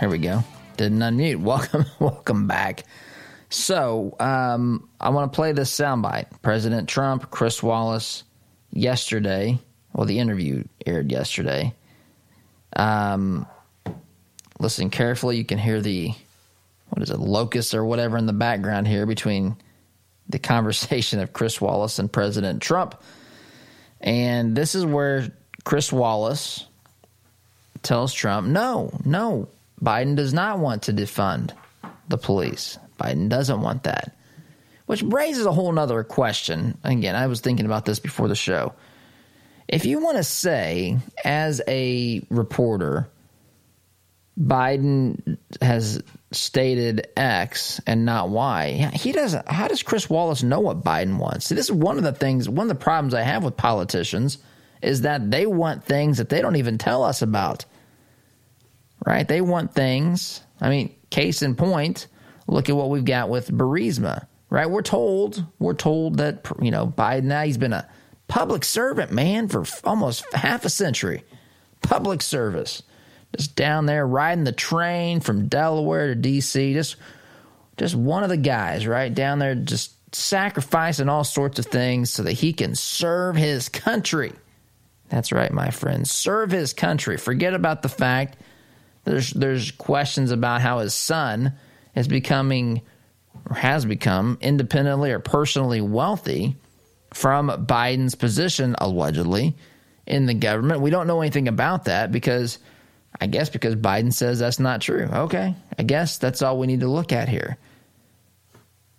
Here 0.02 0.10
we 0.10 0.17
go. 0.17 0.43
Didn't 0.75 0.99
unmute. 0.99 1.38
Welcome, 1.39 1.86
welcome 1.99 2.45
back. 2.45 2.84
So, 3.49 4.15
um, 4.19 4.89
I 4.99 5.09
want 5.09 5.31
to 5.31 5.35
play 5.35 5.53
this 5.53 5.75
soundbite. 5.75 6.41
President 6.41 6.88
Trump, 6.88 7.31
Chris 7.31 7.63
Wallace, 7.63 8.23
yesterday. 8.71 9.59
Well, 9.93 10.05
the 10.05 10.19
interview 10.19 10.63
aired 10.85 11.12
yesterday. 11.12 11.73
Um, 12.75 13.47
listen 14.59 14.89
carefully. 14.89 15.38
You 15.38 15.45
can 15.45 15.57
hear 15.57 15.81
the 15.81 16.13
what 16.89 17.01
is 17.03 17.12
it, 17.12 17.19
locust 17.19 17.73
or 17.73 17.85
whatever 17.85 18.17
in 18.17 18.25
the 18.25 18.33
background 18.33 18.88
here 18.88 19.05
between 19.05 19.55
the 20.27 20.39
conversation 20.39 21.19
of 21.19 21.33
Chris 21.33 21.59
Wallace 21.59 21.99
and 21.99 22.12
President 22.12 22.62
Trump. 22.62 23.01
And 24.01 24.55
this 24.55 24.75
is 24.75 24.85
where 24.85 25.31
Chris 25.63 25.91
Wallace 25.91 26.65
tells 27.81 28.13
Trump, 28.13 28.47
no, 28.47 28.91
no, 29.05 29.49
Biden 29.81 30.15
does 30.15 30.33
not 30.33 30.59
want 30.59 30.83
to 30.83 30.93
defund 30.93 31.51
the 32.07 32.17
police. 32.17 32.77
Biden 32.99 33.29
doesn't 33.29 33.62
want 33.62 33.83
that. 33.83 34.15
Which 34.85 35.03
raises 35.03 35.45
a 35.45 35.51
whole 35.51 35.71
nother 35.71 36.03
question. 36.03 36.77
Again, 36.83 37.15
I 37.15 37.27
was 37.27 37.41
thinking 37.41 37.65
about 37.65 37.85
this 37.85 37.99
before 37.99 38.27
the 38.27 38.35
show. 38.35 38.73
If 39.67 39.85
you 39.85 39.99
want 40.03 40.17
to 40.17 40.23
say, 40.23 40.97
as 41.23 41.62
a 41.67 42.25
reporter, 42.29 43.07
Biden 44.39 45.38
has 45.62 46.01
stated 46.31 47.07
X 47.15 47.79
and 47.85 48.05
not 48.05 48.29
Y. 48.29 48.89
He 48.93 49.12
doesn't. 49.12 49.47
How 49.47 49.67
does 49.67 49.83
Chris 49.83 50.09
Wallace 50.09 50.41
know 50.41 50.59
what 50.59 50.83
Biden 50.83 51.17
wants? 51.17 51.47
See, 51.47 51.55
this 51.55 51.65
is 51.65 51.71
one 51.71 51.97
of 51.97 52.03
the 52.03 52.13
things. 52.13 52.49
One 52.49 52.65
of 52.65 52.69
the 52.69 52.83
problems 52.83 53.13
I 53.13 53.21
have 53.21 53.43
with 53.43 53.57
politicians 53.57 54.39
is 54.81 55.01
that 55.01 55.29
they 55.29 55.45
want 55.45 55.83
things 55.83 56.17
that 56.17 56.29
they 56.29 56.41
don't 56.41 56.55
even 56.55 56.79
tell 56.79 57.03
us 57.03 57.21
about 57.21 57.65
right? 59.05 59.27
They 59.27 59.41
want 59.41 59.73
things. 59.73 60.41
I 60.62 60.69
mean, 60.69 60.95
case 61.09 61.41
in 61.41 61.55
point, 61.55 62.07
look 62.49 62.69
at 62.69 62.75
what 62.75 62.89
we've 62.89 63.05
got 63.05 63.29
with 63.29 63.51
Burisma, 63.51 64.27
right? 64.49 64.69
We're 64.69 64.81
told, 64.81 65.45
we're 65.59 65.73
told 65.73 66.17
that, 66.17 66.45
you 66.62 66.71
know, 66.71 66.88
Biden 66.88 67.25
now, 67.25 67.43
he's 67.43 67.57
been 67.57 67.73
a 67.73 67.88
public 68.27 68.63
servant, 68.65 69.12
man, 69.12 69.47
for 69.47 69.65
almost 69.83 70.31
half 70.33 70.65
a 70.65 70.69
century. 70.69 71.23
Public 71.81 72.21
service. 72.21 72.83
Just 73.35 73.55
down 73.55 73.85
there 73.85 74.05
riding 74.05 74.43
the 74.43 74.51
train 74.51 75.19
from 75.19 75.47
Delaware 75.47 76.07
to 76.07 76.15
D.C., 76.15 76.73
just, 76.73 76.95
just 77.77 77.95
one 77.95 78.23
of 78.23 78.29
the 78.29 78.38
guys, 78.38 78.88
right? 78.88 79.13
Down 79.13 79.39
there 79.39 79.55
just 79.55 79.93
sacrificing 80.15 81.09
all 81.09 81.23
sorts 81.23 81.59
of 81.59 81.67
things 81.67 82.12
so 82.12 82.23
that 82.23 82.33
he 82.33 82.53
can 82.53 82.75
serve 82.75 83.35
his 83.35 83.69
country. 83.69 84.33
That's 85.09 85.31
right, 85.31 85.51
my 85.51 85.69
friends. 85.69 86.12
Serve 86.12 86.51
his 86.51 86.73
country. 86.73 87.17
Forget 87.17 87.53
about 87.53 87.81
the 87.81 87.89
fact 87.89 88.38
there's 89.05 89.31
there's 89.31 89.71
questions 89.71 90.31
about 90.31 90.62
how 90.62 90.79
his 90.79 90.93
son 90.93 91.53
is 91.95 92.08
becoming 92.08 92.82
or 93.49 93.56
has 93.56 93.86
become 93.86 94.38
independently 94.41 95.12
or 95.12 95.19
personally 95.19 95.82
wealthy 95.82 96.56
from 97.13 97.49
Biden's 97.49 98.15
position 98.15 98.75
allegedly 98.78 99.56
in 100.06 100.25
the 100.25 100.34
government. 100.34 100.82
We 100.82 100.89
don't 100.89 101.08
know 101.08 101.21
anything 101.21 101.47
about 101.47 101.86
that 101.86 102.12
because 102.12 102.60
I 103.19 103.28
guess 103.28 103.49
because 103.49 103.75
Biden 103.75 104.13
says 104.13 104.39
that's 104.39 104.60
not 104.60 104.82
true. 104.82 105.08
Okay, 105.12 105.56
I 105.78 105.84
guess 105.84 106.17
that's 106.17 106.41
all 106.41 106.60
we 106.60 106.67
need 106.67 106.82
to 106.82 106.88
look 106.88 107.12
at 107.12 107.30
here. 107.30 107.58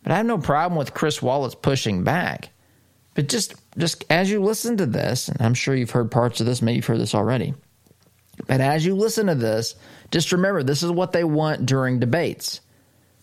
But 0.02 0.12
I 0.12 0.16
have 0.16 0.26
no 0.26 0.38
problem 0.38 0.78
with 0.78 0.94
Chris 0.94 1.20
Wallace 1.20 1.54
pushing 1.54 2.04
back. 2.04 2.50
But 3.14 3.28
just 3.28 3.54
just 3.76 4.04
as 4.10 4.30
you 4.30 4.42
listen 4.42 4.76
to 4.78 4.86
this, 4.86 5.28
and 5.28 5.42
I'm 5.42 5.54
sure 5.54 5.74
you've 5.74 5.90
heard 5.90 6.10
parts 6.10 6.40
of 6.40 6.46
this, 6.46 6.62
maybe 6.62 6.76
you've 6.76 6.86
heard 6.86 7.00
this 7.00 7.14
already. 7.14 7.54
But 8.46 8.60
as 8.60 8.84
you 8.86 8.94
listen 8.94 9.26
to 9.26 9.34
this, 9.34 9.74
just 10.10 10.32
remember 10.32 10.62
this 10.62 10.82
is 10.82 10.90
what 10.90 11.12
they 11.12 11.24
want 11.24 11.66
during 11.66 11.98
debates. 11.98 12.60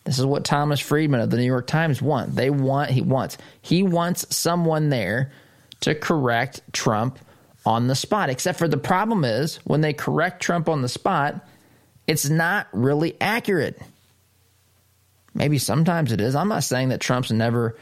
This 0.07 0.19
is 0.19 0.25
what 0.25 0.45
Thomas 0.45 0.79
Friedman 0.79 1.19
of 1.19 1.29
the 1.29 1.35
New 1.35 1.43
York 1.43 1.67
Times 1.67 2.01
want. 2.01 2.33
They 2.33 2.49
want 2.49 2.91
he 2.91 3.01
wants 3.01 3.37
he 3.61 3.83
wants 3.83 4.33
someone 4.33 4.87
there 4.87 5.33
to 5.81 5.95
correct 5.95 6.61
Trump 6.71 7.19
on 7.65 7.87
the 7.87 7.93
spot. 7.93 8.29
Except 8.29 8.57
for 8.57 8.69
the 8.69 8.77
problem 8.77 9.25
is 9.25 9.57
when 9.65 9.81
they 9.81 9.91
correct 9.91 10.41
Trump 10.41 10.69
on 10.69 10.81
the 10.81 10.87
spot, 10.87 11.45
it's 12.07 12.29
not 12.29 12.67
really 12.71 13.19
accurate. 13.19 13.81
Maybe 15.33 15.57
sometimes 15.57 16.13
it 16.13 16.21
is. 16.21 16.37
I'm 16.37 16.47
not 16.47 16.63
saying 16.63 16.89
that 16.89 17.01
Trump's 17.01 17.29
never 17.29 17.75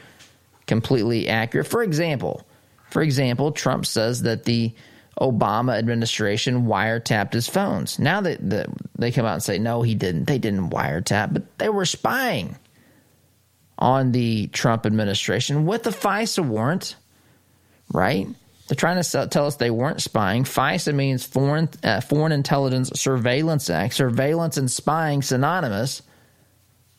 completely 0.66 1.28
accurate. 1.28 1.68
For 1.68 1.84
example, 1.84 2.44
for 2.90 3.02
example, 3.02 3.52
Trump 3.52 3.86
says 3.86 4.22
that 4.22 4.42
the 4.42 4.74
Obama 5.20 5.78
administration 5.78 6.66
wiretapped 6.66 7.32
his 7.32 7.48
phones. 7.48 7.98
Now 7.98 8.20
that 8.20 8.48
the, 8.48 8.66
they 8.98 9.10
come 9.10 9.24
out 9.24 9.34
and 9.34 9.42
say 9.42 9.58
no, 9.58 9.82
he 9.82 9.94
didn't. 9.94 10.24
They 10.26 10.38
didn't 10.38 10.70
wiretap, 10.70 11.32
but 11.32 11.58
they 11.58 11.68
were 11.68 11.86
spying 11.86 12.56
on 13.78 14.12
the 14.12 14.48
Trump 14.48 14.86
administration 14.86 15.66
with 15.66 15.82
the 15.84 15.90
FISA 15.90 16.46
warrant, 16.46 16.96
right? 17.92 18.26
They're 18.68 18.76
trying 18.76 19.02
to 19.02 19.28
tell 19.28 19.46
us 19.46 19.56
they 19.56 19.70
weren't 19.70 20.02
spying. 20.02 20.44
FISA 20.44 20.94
means 20.94 21.24
Foreign 21.24 21.68
uh, 21.82 22.00
Foreign 22.00 22.32
Intelligence 22.32 22.90
Surveillance 23.00 23.70
Act. 23.70 23.94
Surveillance 23.94 24.56
and 24.56 24.70
spying 24.70 25.22
synonymous. 25.22 26.02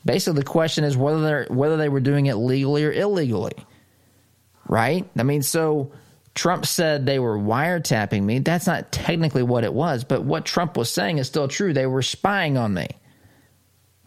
Basically, 0.05 0.39
the 0.39 0.45
question 0.45 0.85
is 0.85 0.95
whether 0.95 1.45
they 1.45 1.53
whether 1.53 1.75
they 1.77 1.89
were 1.89 1.99
doing 1.99 2.27
it 2.27 2.35
legally 2.35 2.85
or 2.85 2.93
illegally, 2.93 3.55
right? 4.67 5.05
I 5.17 5.23
mean, 5.23 5.43
so 5.43 5.91
Trump 6.37 6.67
said 6.67 7.05
they 7.05 7.17
were 7.17 7.37
wiretapping 7.37 8.21
me. 8.21 8.39
That's 8.39 8.67
not 8.67 8.91
technically 8.91 9.41
what 9.43 9.63
it 9.63 9.73
was, 9.73 10.03
but 10.03 10.23
what 10.23 10.45
Trump 10.45 10.77
was 10.77 10.89
saying 10.89 11.17
is 11.17 11.27
still 11.27 11.47
true. 11.47 11.73
They 11.73 11.87
were 11.87 12.03
spying 12.03 12.57
on 12.57 12.73
me. 12.75 12.87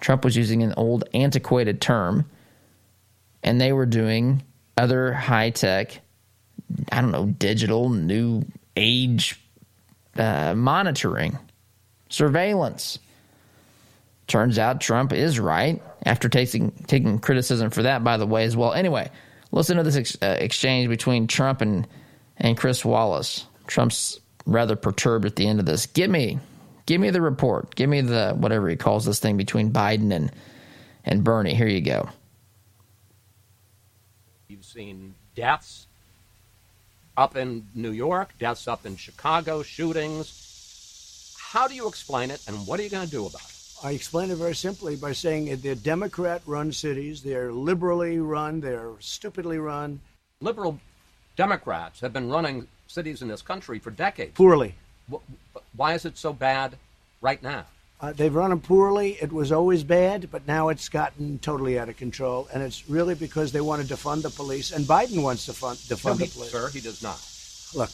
Trump 0.01 0.25
was 0.25 0.37
using 0.37 0.63
an 0.63 0.73
old, 0.77 1.05
antiquated 1.13 1.81
term, 1.81 2.25
and 3.43 3.61
they 3.61 3.73
were 3.73 3.85
doing 3.85 4.43
other 4.79 5.13
high 5.13 5.51
tech 5.51 6.01
I 6.93 7.01
don't 7.01 7.11
know, 7.11 7.27
digital, 7.27 7.89
new 7.89 8.45
age 8.77 9.41
uh, 10.17 10.55
monitoring, 10.55 11.39
surveillance. 12.09 12.99
Turns 14.27 14.59
out 14.59 14.81
Trump 14.81 15.13
is 15.13 15.41
right 15.41 15.83
after 16.07 16.29
taking 16.29 16.71
taking 16.87 17.19
criticism 17.19 17.71
for 17.71 17.83
that, 17.83 18.05
by 18.05 18.17
the 18.17 18.27
way, 18.27 18.45
as 18.45 18.57
well. 18.57 18.73
Anyway, 18.73 19.11
listen 19.51 19.77
to 19.79 19.83
this 19.83 19.97
ex- 19.97 20.19
uh, 20.23 20.37
exchange 20.39 20.89
between 20.89 21.27
Trump 21.27 21.61
and 21.61 21.89
and 22.41 22.57
Chris 22.57 22.85
Wallace. 22.85 23.47
Trump's 23.67 24.21
rather 24.47 24.75
perturbed 24.75 25.27
at 25.27 25.37
the 25.37 25.47
end 25.47 25.61
of 25.61 25.67
this. 25.67 25.87
Give 25.87 26.11
me, 26.11 26.39
give 26.87 27.01
me 27.01 27.11
the 27.11 27.21
report. 27.21 27.75
Give 27.77 27.89
me 27.89 28.01
the 28.01 28.35
whatever 28.37 28.69
he 28.69 28.77
calls 28.77 29.05
this 29.05 29.21
thing 29.21 29.37
between 29.37 29.71
Biden 29.71 30.13
and 30.13 30.33
and 31.05 31.23
Bernie. 31.25 31.55
Here 31.55 31.69
you 31.69 31.81
go. 31.81 32.09
You've 34.49 34.65
seen 34.65 35.15
deaths 35.35 35.87
up 37.17 37.37
in 37.37 37.69
New 37.75 37.93
York, 37.93 38.33
deaths 38.39 38.67
up 38.67 38.87
in 38.87 38.97
Chicago, 38.97 39.63
shootings. 39.63 41.37
How 41.39 41.69
do 41.69 41.75
you 41.75 41.89
explain 41.89 42.31
it, 42.31 42.43
and 42.47 42.67
what 42.67 42.81
are 42.81 42.83
you 42.83 42.91
going 42.91 43.05
to 43.05 43.11
do 43.11 43.27
about 43.27 43.43
it? 43.43 43.57
I 43.83 43.93
explain 43.93 44.31
it 44.31 44.37
very 44.37 44.55
simply 44.55 44.97
by 44.97 45.13
saying 45.13 45.57
they're 45.57 45.75
Democrat 45.75 46.43
run 46.47 46.71
cities, 46.71 47.23
they're 47.23 47.51
liberally 47.51 48.19
run, 48.19 48.61
they're 48.61 48.93
stupidly 49.01 49.59
run. 49.59 50.01
Liberal 50.41 50.79
Democrats 51.41 52.01
have 52.03 52.13
been 52.13 52.29
running 52.29 52.69
cities 52.87 53.23
in 53.23 53.29
this 53.29 53.41
country 53.41 53.79
for 53.79 53.91
decades. 53.91 54.33
Poorly. 54.35 54.75
Why 55.75 55.95
is 55.95 56.05
it 56.05 56.19
so 56.19 56.35
bad 56.35 56.77
right 57.23 57.43
now? 57.43 57.65
Uh, 57.99 58.13
they've 58.13 58.35
run 58.35 58.51
them 58.51 58.61
poorly. 58.61 59.17
It 59.23 59.33
was 59.33 59.51
always 59.51 59.83
bad, 59.83 60.31
but 60.31 60.47
now 60.47 60.69
it's 60.69 60.91
gotten 60.91 61.39
totally 61.39 61.79
out 61.79 61.89
of 61.89 61.97
control. 61.97 62.47
And 62.53 62.63
it's 62.63 62.91
really 62.91 63.15
because 63.15 63.53
they 63.53 63.63
want 63.63 63.81
to 63.81 63.95
defund 63.95 64.21
the 64.21 64.29
police. 64.29 64.71
And 64.71 64.85
Biden 64.85 65.23
wants 65.23 65.47
to 65.47 65.55
fund, 65.55 65.79
defund 65.79 66.05
no, 66.05 66.13
he, 66.17 66.27
the 66.27 66.31
police. 66.31 66.51
Sir, 66.53 66.69
he 66.69 66.81
does 66.81 67.03
not. 67.03 67.19
Look, 67.75 67.89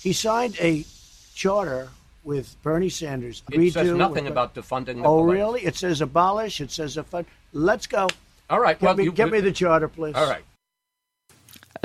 he 0.00 0.14
signed 0.14 0.56
a 0.58 0.86
charter 1.34 1.90
with 2.24 2.56
Bernie 2.62 2.88
Sanders. 2.88 3.42
It 3.52 3.74
says 3.74 3.90
nothing 3.90 4.26
about 4.26 4.54
defunding 4.54 5.02
the 5.02 5.04
Oh, 5.04 5.18
police. 5.22 5.34
really? 5.34 5.60
It 5.66 5.76
says 5.76 6.00
abolish. 6.00 6.62
It 6.62 6.70
says 6.70 6.98
fund. 7.10 7.26
Let's 7.52 7.86
go. 7.86 8.08
All 8.48 8.58
right. 8.58 8.78
Get, 8.78 8.86
well, 8.86 8.96
me, 8.96 9.04
you, 9.04 9.12
get 9.12 9.30
me 9.30 9.40
the 9.40 9.52
charter, 9.52 9.88
please. 9.88 10.14
All 10.14 10.26
right. 10.26 10.44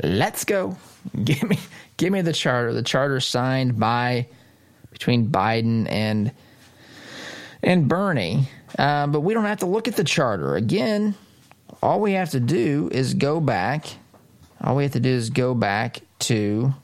Let's 0.02 0.44
go. 0.44 0.76
Give 1.24 1.42
me, 1.42 1.58
give 1.96 2.12
me 2.12 2.20
the 2.20 2.32
charter. 2.32 2.74
The 2.74 2.82
charter 2.82 3.20
signed 3.20 3.78
by 3.78 4.26
between 4.90 5.28
Biden 5.28 5.90
and 5.90 6.30
and 7.62 7.88
Bernie. 7.88 8.48
Uh, 8.78 9.06
but 9.06 9.20
we 9.20 9.34
don't 9.34 9.44
have 9.44 9.60
to 9.60 9.66
look 9.66 9.88
at 9.88 9.96
the 9.96 10.04
charter. 10.04 10.56
Again, 10.56 11.14
all 11.82 12.00
we 12.00 12.12
have 12.12 12.30
to 12.30 12.40
do 12.40 12.90
is 12.92 13.14
go 13.14 13.40
back. 13.40 13.86
All 14.62 14.76
we 14.76 14.82
have 14.82 14.92
to 14.92 15.00
do 15.00 15.10
is 15.10 15.30
go 15.30 15.54
back 15.54 16.00
to 16.20 16.74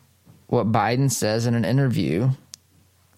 what 0.47 0.73
Biden 0.73 1.11
says 1.11 1.47
in 1.47 1.55
an 1.55 1.64
interview 1.64 2.31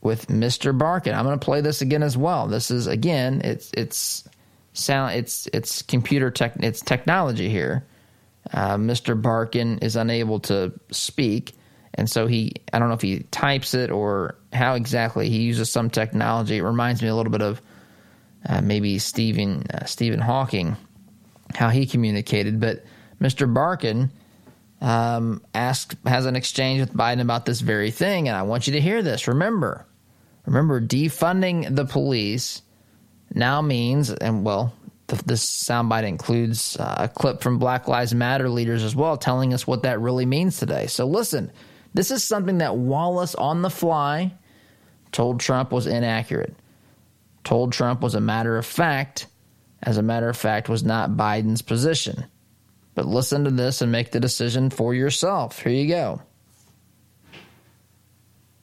with 0.00 0.26
Mr. 0.28 0.76
Barkan. 0.76 1.14
I'm 1.14 1.24
going 1.24 1.38
to 1.38 1.44
play 1.44 1.60
this 1.60 1.80
again 1.82 2.02
as 2.02 2.16
well. 2.16 2.46
This 2.46 2.70
is 2.70 2.86
again, 2.86 3.40
it's 3.44 3.70
it's 3.74 4.28
sound 4.72 5.14
it's 5.14 5.48
it's 5.52 5.82
computer 5.82 6.30
tech 6.30 6.54
it's 6.60 6.80
technology 6.80 7.48
here. 7.48 7.84
Uh, 8.52 8.76
Mr. 8.76 9.20
Barkan 9.20 9.82
is 9.82 9.96
unable 9.96 10.40
to 10.40 10.72
speak, 10.90 11.52
and 11.94 12.08
so 12.08 12.26
he 12.26 12.52
I 12.72 12.78
don't 12.78 12.88
know 12.88 12.94
if 12.94 13.02
he 13.02 13.20
types 13.30 13.74
it 13.74 13.90
or 13.90 14.36
how 14.52 14.74
exactly 14.74 15.28
he 15.28 15.42
uses 15.42 15.70
some 15.70 15.90
technology. 15.90 16.56
It 16.56 16.62
reminds 16.62 17.02
me 17.02 17.08
a 17.08 17.14
little 17.14 17.32
bit 17.32 17.42
of 17.42 17.60
uh, 18.48 18.60
maybe 18.60 18.98
Stephen 18.98 19.66
uh, 19.72 19.84
Stephen 19.84 20.20
Hawking, 20.20 20.76
how 21.54 21.68
he 21.68 21.86
communicated. 21.86 22.60
But 22.60 22.84
Mr. 23.20 23.52
Barkan 23.52 24.10
um, 24.80 25.42
has 25.54 26.26
an 26.26 26.36
exchange 26.36 26.80
with 26.80 26.94
Biden 26.94 27.20
about 27.20 27.46
this 27.46 27.60
very 27.60 27.90
thing, 27.90 28.28
and 28.28 28.36
I 28.36 28.42
want 28.42 28.66
you 28.66 28.74
to 28.74 28.80
hear 28.80 29.02
this. 29.02 29.28
Remember, 29.28 29.86
remember, 30.46 30.80
defunding 30.80 31.74
the 31.74 31.84
police 31.84 32.62
now 33.34 33.60
means, 33.60 34.10
and 34.10 34.44
well, 34.44 34.72
this 35.08 35.44
soundbite 35.44 36.06
includes 36.06 36.76
uh, 36.76 36.96
a 36.98 37.08
clip 37.08 37.40
from 37.40 37.58
Black 37.58 37.88
Lives 37.88 38.14
Matter 38.14 38.48
leaders 38.48 38.82
as 38.82 38.94
well, 38.94 39.16
telling 39.16 39.54
us 39.54 39.66
what 39.66 39.82
that 39.82 40.00
really 40.00 40.26
means 40.26 40.58
today. 40.58 40.86
So 40.86 41.06
listen, 41.06 41.50
this 41.94 42.10
is 42.10 42.22
something 42.22 42.58
that 42.58 42.76
Wallace 42.76 43.34
on 43.34 43.62
the 43.62 43.70
fly 43.70 44.34
told 45.10 45.40
Trump 45.40 45.72
was 45.72 45.86
inaccurate, 45.86 46.54
told 47.44 47.72
Trump 47.72 48.02
was 48.02 48.14
a 48.14 48.20
matter 48.20 48.58
of 48.58 48.66
fact. 48.66 49.26
As 49.82 49.96
a 49.96 50.02
matter 50.02 50.28
of 50.28 50.36
fact, 50.36 50.68
was 50.68 50.82
not 50.82 51.10
Biden's 51.10 51.62
position. 51.62 52.26
But 52.94 53.06
listen 53.06 53.44
to 53.44 53.50
this 53.50 53.80
and 53.80 53.92
make 53.92 54.10
the 54.10 54.18
decision 54.18 54.70
for 54.70 54.92
yourself. 54.92 55.62
Here 55.62 55.72
you 55.72 55.88
go. 55.88 56.20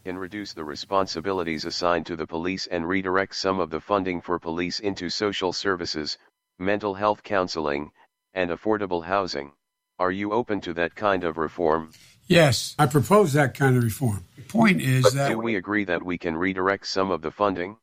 Can 0.04 0.18
reduce 0.18 0.54
the 0.54 0.64
responsibilities 0.64 1.66
assigned 1.66 2.06
to 2.08 2.16
the 2.16 2.28
police 2.28 2.68
and 2.68 2.88
redirect 2.88 3.34
some 3.34 3.60
of 3.60 3.70
the 3.70 3.80
funding 3.80 4.22
for 4.22 4.38
police 4.38 4.80
into 4.80 5.10
social 5.10 5.52
services, 5.52 6.18
mental 6.58 6.96
health 6.96 7.24
counseling, 7.24 7.92
and 8.34 8.50
affordable 8.50 9.06
housing. 9.06 9.54
Are 9.98 10.12
you 10.12 10.34
open 10.34 10.62
to 10.62 10.74
that 10.74 10.96
kind 10.96 11.24
of 11.24 11.38
reform? 11.38 11.92
Yes, 12.28 12.76
I 12.80 12.86
propose 12.88 13.34
that 13.34 13.54
kind 13.54 13.78
of 13.78 13.84
reform. 13.84 14.26
The 14.36 14.42
point 14.44 14.82
is 14.82 15.04
but 15.04 15.14
that 15.14 15.30
do 15.30 15.40
we 15.40 15.56
agree 15.56 15.86
that 15.86 16.04
we 16.04 16.18
can 16.18 16.36
redirect 16.36 16.88
some 16.88 17.12
of 17.12 17.22
the 17.22 17.32
funding? 17.32 17.78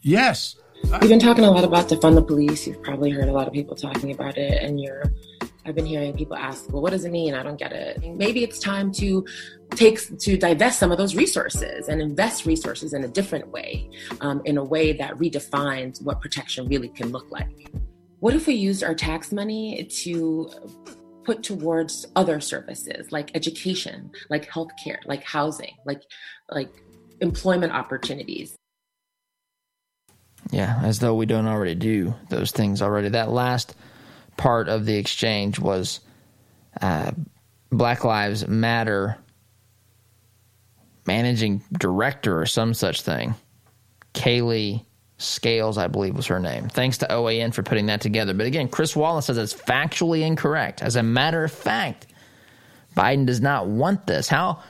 Yes. 0.00 0.56
We've 0.82 1.08
been 1.08 1.18
talking 1.18 1.44
a 1.44 1.50
lot 1.50 1.64
about 1.64 1.88
defund 1.88 2.14
the 2.14 2.22
police. 2.22 2.66
You've 2.66 2.82
probably 2.82 3.10
heard 3.10 3.28
a 3.28 3.32
lot 3.32 3.46
of 3.46 3.52
people 3.52 3.76
talking 3.76 4.10
about 4.10 4.36
it, 4.36 4.62
and 4.62 4.80
you're. 4.80 5.04
I've 5.66 5.74
been 5.74 5.86
hearing 5.86 6.14
people 6.14 6.36
ask, 6.36 6.70
"Well, 6.70 6.82
what 6.82 6.90
does 6.90 7.04
it 7.04 7.10
mean?" 7.10 7.34
I 7.34 7.42
don't 7.42 7.58
get 7.58 7.72
it. 7.72 8.02
Maybe 8.04 8.44
it's 8.44 8.58
time 8.58 8.92
to 8.92 9.26
take 9.70 10.18
to 10.18 10.36
divest 10.36 10.78
some 10.78 10.92
of 10.92 10.98
those 10.98 11.14
resources 11.14 11.88
and 11.88 12.00
invest 12.00 12.44
resources 12.44 12.92
in 12.92 13.04
a 13.04 13.08
different 13.08 13.50
way, 13.50 13.88
um, 14.20 14.42
in 14.44 14.58
a 14.58 14.64
way 14.64 14.92
that 14.92 15.14
redefines 15.14 16.02
what 16.02 16.20
protection 16.20 16.68
really 16.68 16.88
can 16.88 17.10
look 17.10 17.30
like. 17.30 17.70
What 18.20 18.34
if 18.34 18.46
we 18.46 18.54
used 18.54 18.82
our 18.84 18.94
tax 18.94 19.32
money 19.32 19.84
to 20.02 20.50
put 21.24 21.42
towards 21.42 22.06
other 22.16 22.40
services 22.40 23.10
like 23.10 23.34
education, 23.34 24.10
like 24.28 24.48
healthcare, 24.50 24.98
like 25.06 25.22
housing, 25.24 25.74
like 25.86 26.02
like 26.50 26.70
employment 27.20 27.72
opportunities? 27.72 28.54
Yeah, 30.50 30.78
as 30.82 30.98
though 30.98 31.14
we 31.14 31.26
don't 31.26 31.46
already 31.46 31.74
do 31.74 32.14
those 32.28 32.50
things 32.52 32.82
already. 32.82 33.08
That 33.08 33.30
last 33.30 33.74
part 34.36 34.68
of 34.68 34.86
the 34.86 34.96
exchange 34.96 35.58
was 35.58 36.00
uh, 36.80 37.12
Black 37.70 38.04
Lives 38.04 38.46
Matter 38.46 39.18
managing 41.06 41.62
director 41.72 42.40
or 42.40 42.46
some 42.46 42.74
such 42.74 43.02
thing. 43.02 43.34
Kailee 44.14 44.84
Scales, 45.18 45.78
I 45.78 45.86
believe, 45.86 46.16
was 46.16 46.26
her 46.26 46.40
name. 46.40 46.68
Thanks 46.68 46.98
to 46.98 47.06
OAN 47.06 47.54
for 47.54 47.62
putting 47.62 47.86
that 47.86 48.00
together. 48.00 48.34
But 48.34 48.46
again, 48.46 48.68
Chris 48.68 48.96
Wallace 48.96 49.26
says 49.26 49.38
it's 49.38 49.54
factually 49.54 50.22
incorrect. 50.22 50.82
As 50.82 50.96
a 50.96 51.02
matter 51.02 51.44
of 51.44 51.52
fact, 51.52 52.06
Biden 52.96 53.26
does 53.26 53.40
not 53.40 53.66
want 53.66 54.06
this. 54.06 54.28
How 54.28 54.62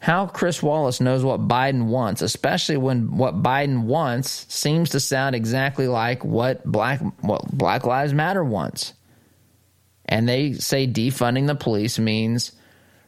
how 0.00 0.26
Chris 0.26 0.62
Wallace 0.62 1.00
knows 1.00 1.22
what 1.22 1.46
Biden 1.46 1.84
wants, 1.84 2.22
especially 2.22 2.78
when 2.78 3.16
what 3.16 3.42
Biden 3.42 3.82
wants 3.82 4.46
seems 4.52 4.90
to 4.90 5.00
sound 5.00 5.34
exactly 5.36 5.88
like 5.88 6.24
what 6.24 6.64
Black 6.64 7.00
what 7.20 7.50
Black 7.50 7.84
Lives 7.84 8.14
Matter 8.14 8.42
wants. 8.42 8.94
And 10.10 10.28
they 10.28 10.54
say 10.54 10.86
defunding 10.86 11.46
the 11.46 11.54
police 11.54 11.98
means 11.98 12.52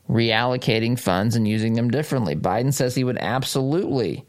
reallocating 0.09 0.99
funds 0.99 1.35
and 1.35 1.47
using 1.47 1.75
them 1.75 1.91
differently. 1.91 2.37
Biden 2.37 2.73
says 2.73 2.95
he 2.95 3.05
would 3.05 3.19
absolutely, 3.19 4.25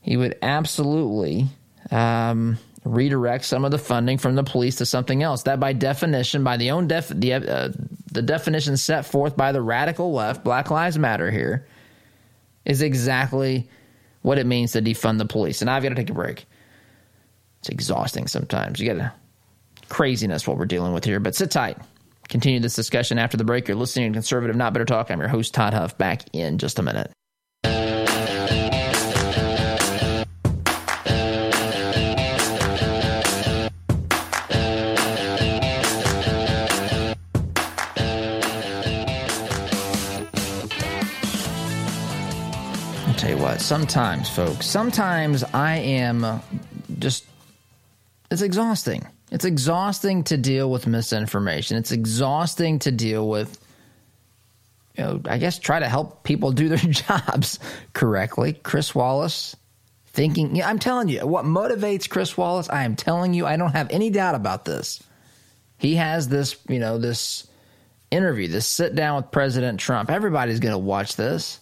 he 0.00 0.16
would 0.16 0.36
absolutely 0.42 1.46
um, 1.92 2.58
redirect 2.84 3.44
some 3.44 3.64
of 3.64 3.70
the 3.70 3.78
funding 3.78 4.18
from 4.18 4.34
the 4.34 4.42
police 4.42 4.76
to 4.76 4.86
something 4.86 5.22
else. 5.22 5.44
That, 5.44 5.60
by 5.60 5.72
definition, 5.72 6.42
by 6.42 6.56
the 6.56 6.72
own 6.72 6.88
def, 6.88 7.08
the 7.08 7.34
uh, 7.34 7.68
the 8.10 8.22
definition 8.22 8.76
set 8.76 9.06
forth 9.06 9.36
by 9.36 9.52
the 9.52 9.62
radical 9.62 10.12
left, 10.12 10.42
Black 10.42 10.70
Lives 10.70 10.98
Matter 10.98 11.30
here, 11.30 11.68
is 12.64 12.82
exactly 12.82 13.68
what 14.22 14.38
it 14.38 14.46
means 14.46 14.72
to 14.72 14.82
defund 14.82 15.18
the 15.18 15.24
police. 15.24 15.60
And 15.60 15.70
I've 15.70 15.84
got 15.84 15.90
to 15.90 15.94
take 15.94 16.10
a 16.10 16.14
break. 16.14 16.46
It's 17.60 17.68
exhausting 17.68 18.26
sometimes. 18.26 18.80
You 18.80 18.88
got 18.88 18.98
to 18.98 19.12
craziness 19.90 20.46
what 20.46 20.56
we're 20.56 20.64
dealing 20.64 20.94
with 20.94 21.04
here, 21.04 21.20
but 21.20 21.34
sit 21.34 21.50
tight. 21.50 21.76
Continue 22.28 22.60
this 22.60 22.76
discussion 22.76 23.18
after 23.18 23.36
the 23.36 23.44
break. 23.44 23.68
You're 23.68 23.76
listening 23.76 24.12
to 24.12 24.16
Conservative 24.16 24.56
Not 24.56 24.72
Better 24.72 24.86
Talk. 24.86 25.10
I'm 25.10 25.18
your 25.18 25.28
host, 25.28 25.52
Todd 25.52 25.74
Huff, 25.74 25.98
back 25.98 26.22
in 26.32 26.58
just 26.58 26.78
a 26.78 26.82
minute. 26.82 27.10
I'll 43.06 43.14
tell 43.16 43.30
you 43.30 43.38
what, 43.38 43.60
sometimes, 43.60 44.30
folks, 44.30 44.66
sometimes 44.66 45.42
I 45.42 45.78
am 45.78 46.40
just, 47.00 47.26
it's 48.30 48.42
exhausting. 48.42 49.04
It's 49.30 49.44
exhausting 49.44 50.24
to 50.24 50.36
deal 50.36 50.70
with 50.70 50.86
misinformation. 50.86 51.76
It's 51.76 51.92
exhausting 51.92 52.80
to 52.80 52.90
deal 52.90 53.28
with, 53.28 53.58
you 54.96 55.04
know, 55.04 55.20
I 55.24 55.38
guess 55.38 55.58
try 55.58 55.78
to 55.78 55.88
help 55.88 56.24
people 56.24 56.52
do 56.52 56.68
their 56.68 56.78
jobs 56.78 57.58
correctly. 57.92 58.54
Chris 58.54 58.94
Wallace 58.94 59.56
thinking, 60.06 60.56
yeah, 60.56 60.68
I'm 60.68 60.80
telling 60.80 61.08
you, 61.08 61.24
what 61.26 61.44
motivates 61.44 62.08
Chris 62.08 62.36
Wallace, 62.36 62.68
I 62.68 62.84
am 62.84 62.96
telling 62.96 63.32
you, 63.32 63.46
I 63.46 63.56
don't 63.56 63.72
have 63.72 63.90
any 63.90 64.10
doubt 64.10 64.34
about 64.34 64.64
this. 64.64 65.02
He 65.78 65.94
has 65.94 66.28
this, 66.28 66.56
you 66.68 66.80
know, 66.80 66.98
this 66.98 67.46
interview, 68.10 68.48
this 68.48 68.66
sit 68.66 68.96
down 68.96 69.16
with 69.16 69.30
President 69.30 69.78
Trump. 69.78 70.10
Everybody's 70.10 70.60
going 70.60 70.72
to 70.72 70.78
watch 70.78 71.14
this. 71.14 71.60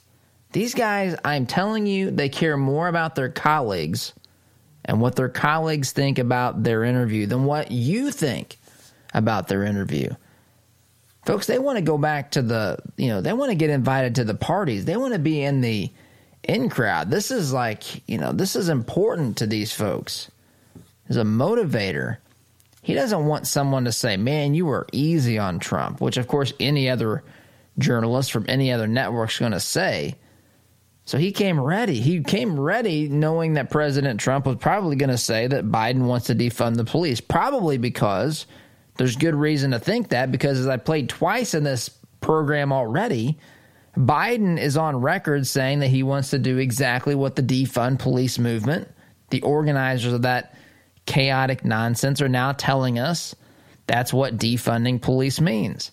These 0.52 0.74
guys, 0.74 1.14
I'm 1.24 1.44
telling 1.44 1.86
you, 1.86 2.10
they 2.10 2.30
care 2.30 2.56
more 2.56 2.88
about 2.88 3.14
their 3.14 3.28
colleagues 3.28 4.14
and 4.88 5.00
what 5.00 5.14
their 5.14 5.28
colleagues 5.28 5.92
think 5.92 6.18
about 6.18 6.64
their 6.64 6.82
interview 6.82 7.26
than 7.26 7.44
what 7.44 7.70
you 7.70 8.10
think 8.10 8.56
about 9.12 9.46
their 9.46 9.62
interview. 9.62 10.10
Folks, 11.26 11.46
they 11.46 11.58
want 11.58 11.76
to 11.76 11.82
go 11.82 11.98
back 11.98 12.30
to 12.32 12.42
the, 12.42 12.78
you 12.96 13.08
know, 13.08 13.20
they 13.20 13.34
want 13.34 13.50
to 13.50 13.54
get 13.54 13.68
invited 13.68 14.14
to 14.14 14.24
the 14.24 14.34
parties. 14.34 14.86
They 14.86 14.96
want 14.96 15.12
to 15.12 15.18
be 15.18 15.42
in 15.42 15.60
the 15.60 15.92
in 16.42 16.70
crowd. 16.70 17.10
This 17.10 17.30
is 17.30 17.52
like, 17.52 18.08
you 18.08 18.16
know, 18.16 18.32
this 18.32 18.56
is 18.56 18.70
important 18.70 19.36
to 19.36 19.46
these 19.46 19.74
folks. 19.74 20.30
As 21.10 21.18
a 21.18 21.22
motivator, 21.22 22.16
he 22.80 22.94
doesn't 22.94 23.26
want 23.26 23.46
someone 23.46 23.84
to 23.84 23.92
say, 23.92 24.16
man, 24.16 24.54
you 24.54 24.64
were 24.64 24.86
easy 24.92 25.38
on 25.38 25.58
Trump, 25.58 26.00
which, 26.00 26.16
of 26.16 26.28
course, 26.28 26.54
any 26.58 26.88
other 26.88 27.22
journalist 27.78 28.32
from 28.32 28.46
any 28.48 28.72
other 28.72 28.86
network 28.86 29.30
is 29.30 29.38
going 29.38 29.52
to 29.52 29.60
say. 29.60 30.16
So 31.08 31.16
he 31.16 31.32
came 31.32 31.58
ready. 31.58 32.00
He 32.00 32.22
came 32.22 32.60
ready 32.60 33.08
knowing 33.08 33.54
that 33.54 33.70
President 33.70 34.20
Trump 34.20 34.44
was 34.44 34.56
probably 34.56 34.94
going 34.94 35.08
to 35.08 35.16
say 35.16 35.46
that 35.46 35.64
Biden 35.64 36.02
wants 36.02 36.26
to 36.26 36.34
defund 36.34 36.76
the 36.76 36.84
police, 36.84 37.18
probably 37.18 37.78
because 37.78 38.44
there's 38.98 39.16
good 39.16 39.34
reason 39.34 39.70
to 39.70 39.78
think 39.78 40.10
that 40.10 40.30
because 40.30 40.60
as 40.60 40.66
I 40.66 40.76
played 40.76 41.08
twice 41.08 41.54
in 41.54 41.64
this 41.64 41.88
program 42.20 42.74
already, 42.74 43.38
Biden 43.96 44.60
is 44.60 44.76
on 44.76 45.00
record 45.00 45.46
saying 45.46 45.78
that 45.78 45.86
he 45.86 46.02
wants 46.02 46.28
to 46.28 46.38
do 46.38 46.58
exactly 46.58 47.14
what 47.14 47.36
the 47.36 47.42
defund 47.42 48.00
police 48.00 48.38
movement, 48.38 48.86
the 49.30 49.40
organizers 49.40 50.12
of 50.12 50.20
that 50.22 50.54
chaotic 51.06 51.64
nonsense 51.64 52.20
are 52.20 52.28
now 52.28 52.52
telling 52.52 52.98
us 52.98 53.34
that's 53.86 54.12
what 54.12 54.36
defunding 54.36 55.00
police 55.00 55.40
means. 55.40 55.90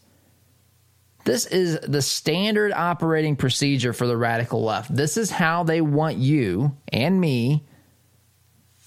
This 1.25 1.47
is 1.47 1.79
the 1.81 2.01
standard 2.01 2.71
operating 2.71 3.35
procedure 3.35 3.93
for 3.93 4.07
the 4.07 4.15
radical 4.15 4.63
left. 4.63 4.95
This 4.95 5.17
is 5.17 5.31
how 5.31 5.63
they 5.63 5.81
want 5.81 6.17
you 6.17 6.77
and 6.93 7.19
me 7.19 7.65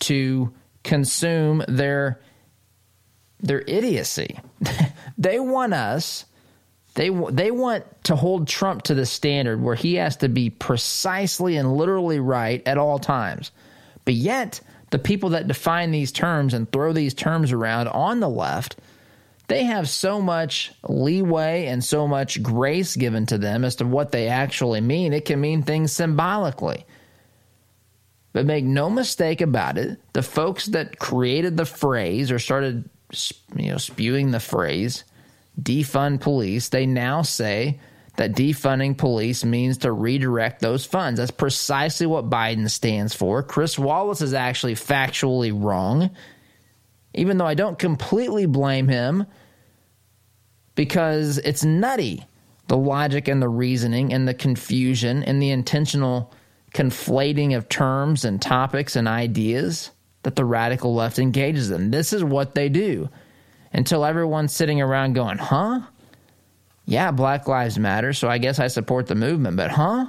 to 0.00 0.52
consume 0.84 1.64
their 1.68 2.20
their 3.40 3.62
idiocy. 3.66 4.38
they 5.18 5.38
want 5.38 5.74
us 5.74 6.24
they 6.94 7.10
they 7.10 7.52
want 7.52 7.84
to 8.04 8.16
hold 8.16 8.48
Trump 8.48 8.82
to 8.82 8.94
the 8.94 9.06
standard 9.06 9.60
where 9.62 9.76
he 9.76 9.94
has 9.94 10.16
to 10.16 10.28
be 10.28 10.50
precisely 10.50 11.56
and 11.56 11.76
literally 11.76 12.18
right 12.18 12.60
at 12.66 12.78
all 12.78 12.98
times. 12.98 13.52
But 14.04 14.14
yet, 14.14 14.60
the 14.90 14.98
people 14.98 15.30
that 15.30 15.46
define 15.46 15.90
these 15.90 16.10
terms 16.10 16.54
and 16.54 16.70
throw 16.70 16.92
these 16.92 17.14
terms 17.14 17.52
around 17.52 17.88
on 17.88 18.20
the 18.20 18.28
left 18.28 18.78
they 19.48 19.64
have 19.64 19.88
so 19.88 20.20
much 20.20 20.72
leeway 20.86 21.66
and 21.66 21.82
so 21.82 22.06
much 22.06 22.42
grace 22.42 22.96
given 22.96 23.26
to 23.26 23.38
them 23.38 23.64
as 23.64 23.76
to 23.76 23.86
what 23.86 24.12
they 24.12 24.28
actually 24.28 24.80
mean. 24.80 25.12
It 25.12 25.24
can 25.24 25.40
mean 25.40 25.62
things 25.62 25.90
symbolically. 25.90 26.86
But 28.34 28.46
make 28.46 28.64
no 28.64 28.90
mistake 28.90 29.40
about 29.40 29.78
it, 29.78 29.98
the 30.12 30.22
folks 30.22 30.66
that 30.66 30.98
created 30.98 31.56
the 31.56 31.64
phrase 31.64 32.30
or 32.30 32.38
started 32.38 32.88
you 33.56 33.70
know 33.70 33.78
spewing 33.78 34.30
the 34.30 34.40
phrase 34.40 35.04
defund 35.60 36.20
police, 36.20 36.68
they 36.68 36.86
now 36.86 37.22
say 37.22 37.80
that 38.16 38.32
defunding 38.32 38.96
police 38.96 39.44
means 39.44 39.78
to 39.78 39.92
redirect 39.92 40.60
those 40.60 40.84
funds. 40.84 41.18
That's 41.18 41.30
precisely 41.30 42.06
what 42.06 42.30
Biden 42.30 42.68
stands 42.68 43.14
for. 43.14 43.42
Chris 43.42 43.78
Wallace 43.78 44.20
is 44.20 44.34
actually 44.34 44.74
factually 44.74 45.52
wrong 45.54 46.10
even 47.18 47.38
though 47.38 47.46
I 47.46 47.54
don't 47.54 47.78
completely 47.78 48.46
blame 48.46 48.88
him 48.88 49.26
because 50.74 51.38
it's 51.38 51.64
nutty 51.64 52.24
the 52.68 52.76
logic 52.76 53.28
and 53.28 53.42
the 53.42 53.48
reasoning 53.48 54.12
and 54.12 54.28
the 54.28 54.34
confusion 54.34 55.22
and 55.24 55.42
the 55.42 55.50
intentional 55.50 56.32
conflating 56.74 57.56
of 57.56 57.68
terms 57.68 58.24
and 58.24 58.40
topics 58.40 58.94
and 58.94 59.08
ideas 59.08 59.90
that 60.22 60.36
the 60.36 60.44
radical 60.44 60.94
left 60.94 61.18
engages 61.18 61.70
in. 61.70 61.90
This 61.90 62.12
is 62.12 62.22
what 62.22 62.54
they 62.54 62.68
do 62.68 63.08
until 63.72 64.04
everyone's 64.04 64.54
sitting 64.54 64.80
around 64.80 65.14
going, 65.14 65.38
huh? 65.38 65.80
Yeah, 66.84 67.10
Black 67.10 67.48
Lives 67.48 67.78
Matter, 67.78 68.12
so 68.12 68.28
I 68.28 68.38
guess 68.38 68.58
I 68.58 68.68
support 68.68 69.06
the 69.06 69.14
movement, 69.14 69.56
but 69.56 69.70
huh? 69.70 70.06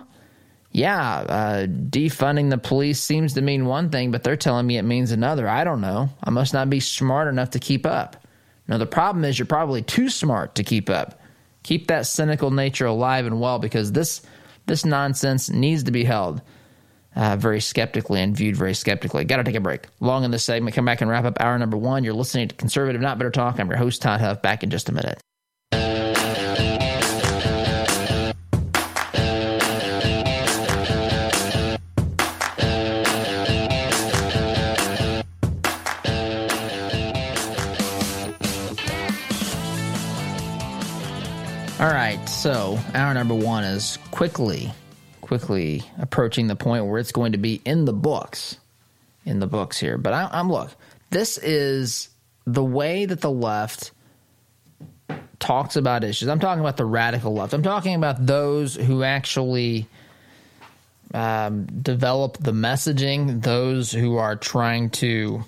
Yeah, 0.71 1.01
uh, 1.01 1.65
defunding 1.65 2.49
the 2.49 2.57
police 2.57 3.01
seems 3.01 3.33
to 3.33 3.41
mean 3.41 3.65
one 3.65 3.89
thing, 3.89 4.11
but 4.11 4.23
they're 4.23 4.37
telling 4.37 4.67
me 4.67 4.77
it 4.77 4.83
means 4.83 5.11
another. 5.11 5.47
I 5.47 5.63
don't 5.63 5.81
know. 5.81 6.09
I 6.23 6.29
must 6.29 6.53
not 6.53 6.69
be 6.69 6.79
smart 6.79 7.27
enough 7.27 7.51
to 7.51 7.59
keep 7.59 7.85
up. 7.85 8.23
Now, 8.67 8.77
the 8.77 8.85
problem 8.85 9.25
is 9.25 9.39
you're 9.39 9.47
probably 9.47 9.81
too 9.81 10.09
smart 10.09 10.55
to 10.55 10.63
keep 10.63 10.89
up. 10.89 11.19
Keep 11.63 11.87
that 11.87 12.05
cynical 12.05 12.51
nature 12.51 12.85
alive 12.85 13.25
and 13.25 13.41
well 13.41 13.59
because 13.59 13.91
this 13.91 14.21
this 14.67 14.85
nonsense 14.85 15.49
needs 15.49 15.83
to 15.83 15.91
be 15.91 16.03
held 16.03 16.41
uh, 17.15 17.35
very 17.35 17.59
skeptically 17.59 18.21
and 18.21 18.37
viewed 18.37 18.55
very 18.55 18.75
skeptically. 18.75 19.25
Got 19.25 19.37
to 19.37 19.43
take 19.43 19.55
a 19.55 19.59
break. 19.59 19.87
Long 19.99 20.23
in 20.23 20.31
this 20.31 20.43
segment. 20.43 20.75
Come 20.75 20.85
back 20.85 21.01
and 21.01 21.09
wrap 21.09 21.25
up 21.25 21.41
hour 21.41 21.57
number 21.57 21.77
one. 21.77 22.03
You're 22.03 22.13
listening 22.13 22.47
to 22.47 22.55
Conservative 22.55 23.01
Not 23.01 23.17
Better 23.17 23.31
Talk. 23.31 23.59
I'm 23.59 23.67
your 23.67 23.77
host, 23.77 24.01
Todd 24.01 24.21
Huff. 24.21 24.43
Back 24.43 24.63
in 24.63 24.69
just 24.69 24.87
a 24.87 24.93
minute. 24.93 25.19
So 42.39 42.79
hour 42.93 43.13
number 43.13 43.35
one 43.35 43.65
is 43.65 43.97
quickly, 44.11 44.71
quickly 45.19 45.83
approaching 45.97 46.47
the 46.47 46.55
point 46.55 46.85
where 46.85 46.97
it's 46.97 47.11
going 47.11 47.33
to 47.33 47.37
be 47.37 47.61
in 47.65 47.83
the 47.83 47.91
books, 47.91 48.57
in 49.25 49.41
the 49.41 49.45
books 49.45 49.77
here. 49.77 49.97
But 49.97 50.13
I, 50.13 50.29
I'm 50.31 50.49
look, 50.49 50.71
this 51.09 51.37
is 51.37 52.07
the 52.45 52.63
way 52.63 53.05
that 53.05 53.19
the 53.19 53.29
left 53.29 53.91
talks 55.39 55.75
about 55.75 56.05
issues. 56.05 56.29
I'm 56.29 56.39
talking 56.39 56.61
about 56.61 56.77
the 56.77 56.85
radical 56.85 57.33
left. 57.33 57.53
I'm 57.53 57.61
talking 57.61 57.95
about 57.95 58.25
those 58.25 58.73
who 58.73 59.03
actually 59.03 59.87
um, 61.13 61.65
develop 61.65 62.37
the 62.37 62.53
messaging, 62.53 63.41
those 63.41 63.91
who 63.91 64.15
are 64.15 64.37
trying 64.37 64.91
to, 64.91 65.43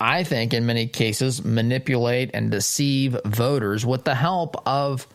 I 0.00 0.24
think, 0.24 0.54
in 0.54 0.66
many 0.66 0.88
cases, 0.88 1.44
manipulate 1.44 2.32
and 2.34 2.50
deceive 2.50 3.16
voters 3.24 3.86
with 3.86 4.02
the 4.02 4.16
help 4.16 4.60
of 4.66 5.06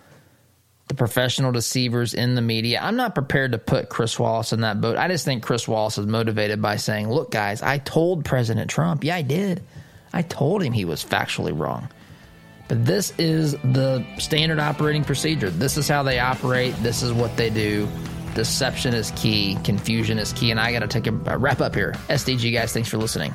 the 0.87 0.93
professional 0.93 1.51
deceivers 1.51 2.13
in 2.13 2.35
the 2.35 2.41
media. 2.41 2.79
I'm 2.81 2.95
not 2.95 3.13
prepared 3.13 3.51
to 3.51 3.57
put 3.57 3.89
Chris 3.89 4.17
Wallace 4.17 4.53
in 4.53 4.61
that 4.61 4.79
boat. 4.79 4.97
I 4.97 5.07
just 5.07 5.25
think 5.25 5.43
Chris 5.43 5.67
Wallace 5.67 5.97
is 5.97 6.05
motivated 6.05 6.61
by 6.61 6.77
saying, 6.77 7.09
look, 7.09 7.31
guys, 7.31 7.61
I 7.61 7.77
told 7.79 8.23
President 8.23 8.69
Trump, 8.69 9.03
yeah, 9.03 9.15
I 9.15 9.21
did. 9.21 9.63
I 10.13 10.21
told 10.21 10.63
him 10.63 10.71
he 10.71 10.85
was 10.85 11.03
factually 11.03 11.57
wrong. 11.57 11.89
But 12.69 12.85
this 12.85 13.13
is 13.17 13.53
the 13.53 14.05
standard 14.17 14.59
operating 14.59 15.03
procedure. 15.03 15.49
This 15.49 15.77
is 15.77 15.87
how 15.87 16.03
they 16.03 16.19
operate. 16.19 16.75
This 16.77 17.01
is 17.01 17.13
what 17.13 17.35
they 17.37 17.49
do. 17.49 17.87
Deception 18.33 18.93
is 18.93 19.11
key. 19.15 19.57
Confusion 19.63 20.19
is 20.19 20.33
key. 20.33 20.51
And 20.51 20.59
I 20.59 20.71
got 20.71 20.79
to 20.79 20.87
take 20.87 21.07
a 21.07 21.37
wrap 21.37 21.61
up 21.61 21.75
here. 21.75 21.93
SDG 22.09 22.53
guys, 22.53 22.73
thanks 22.73 22.89
for 22.89 22.97
listening. 22.97 23.33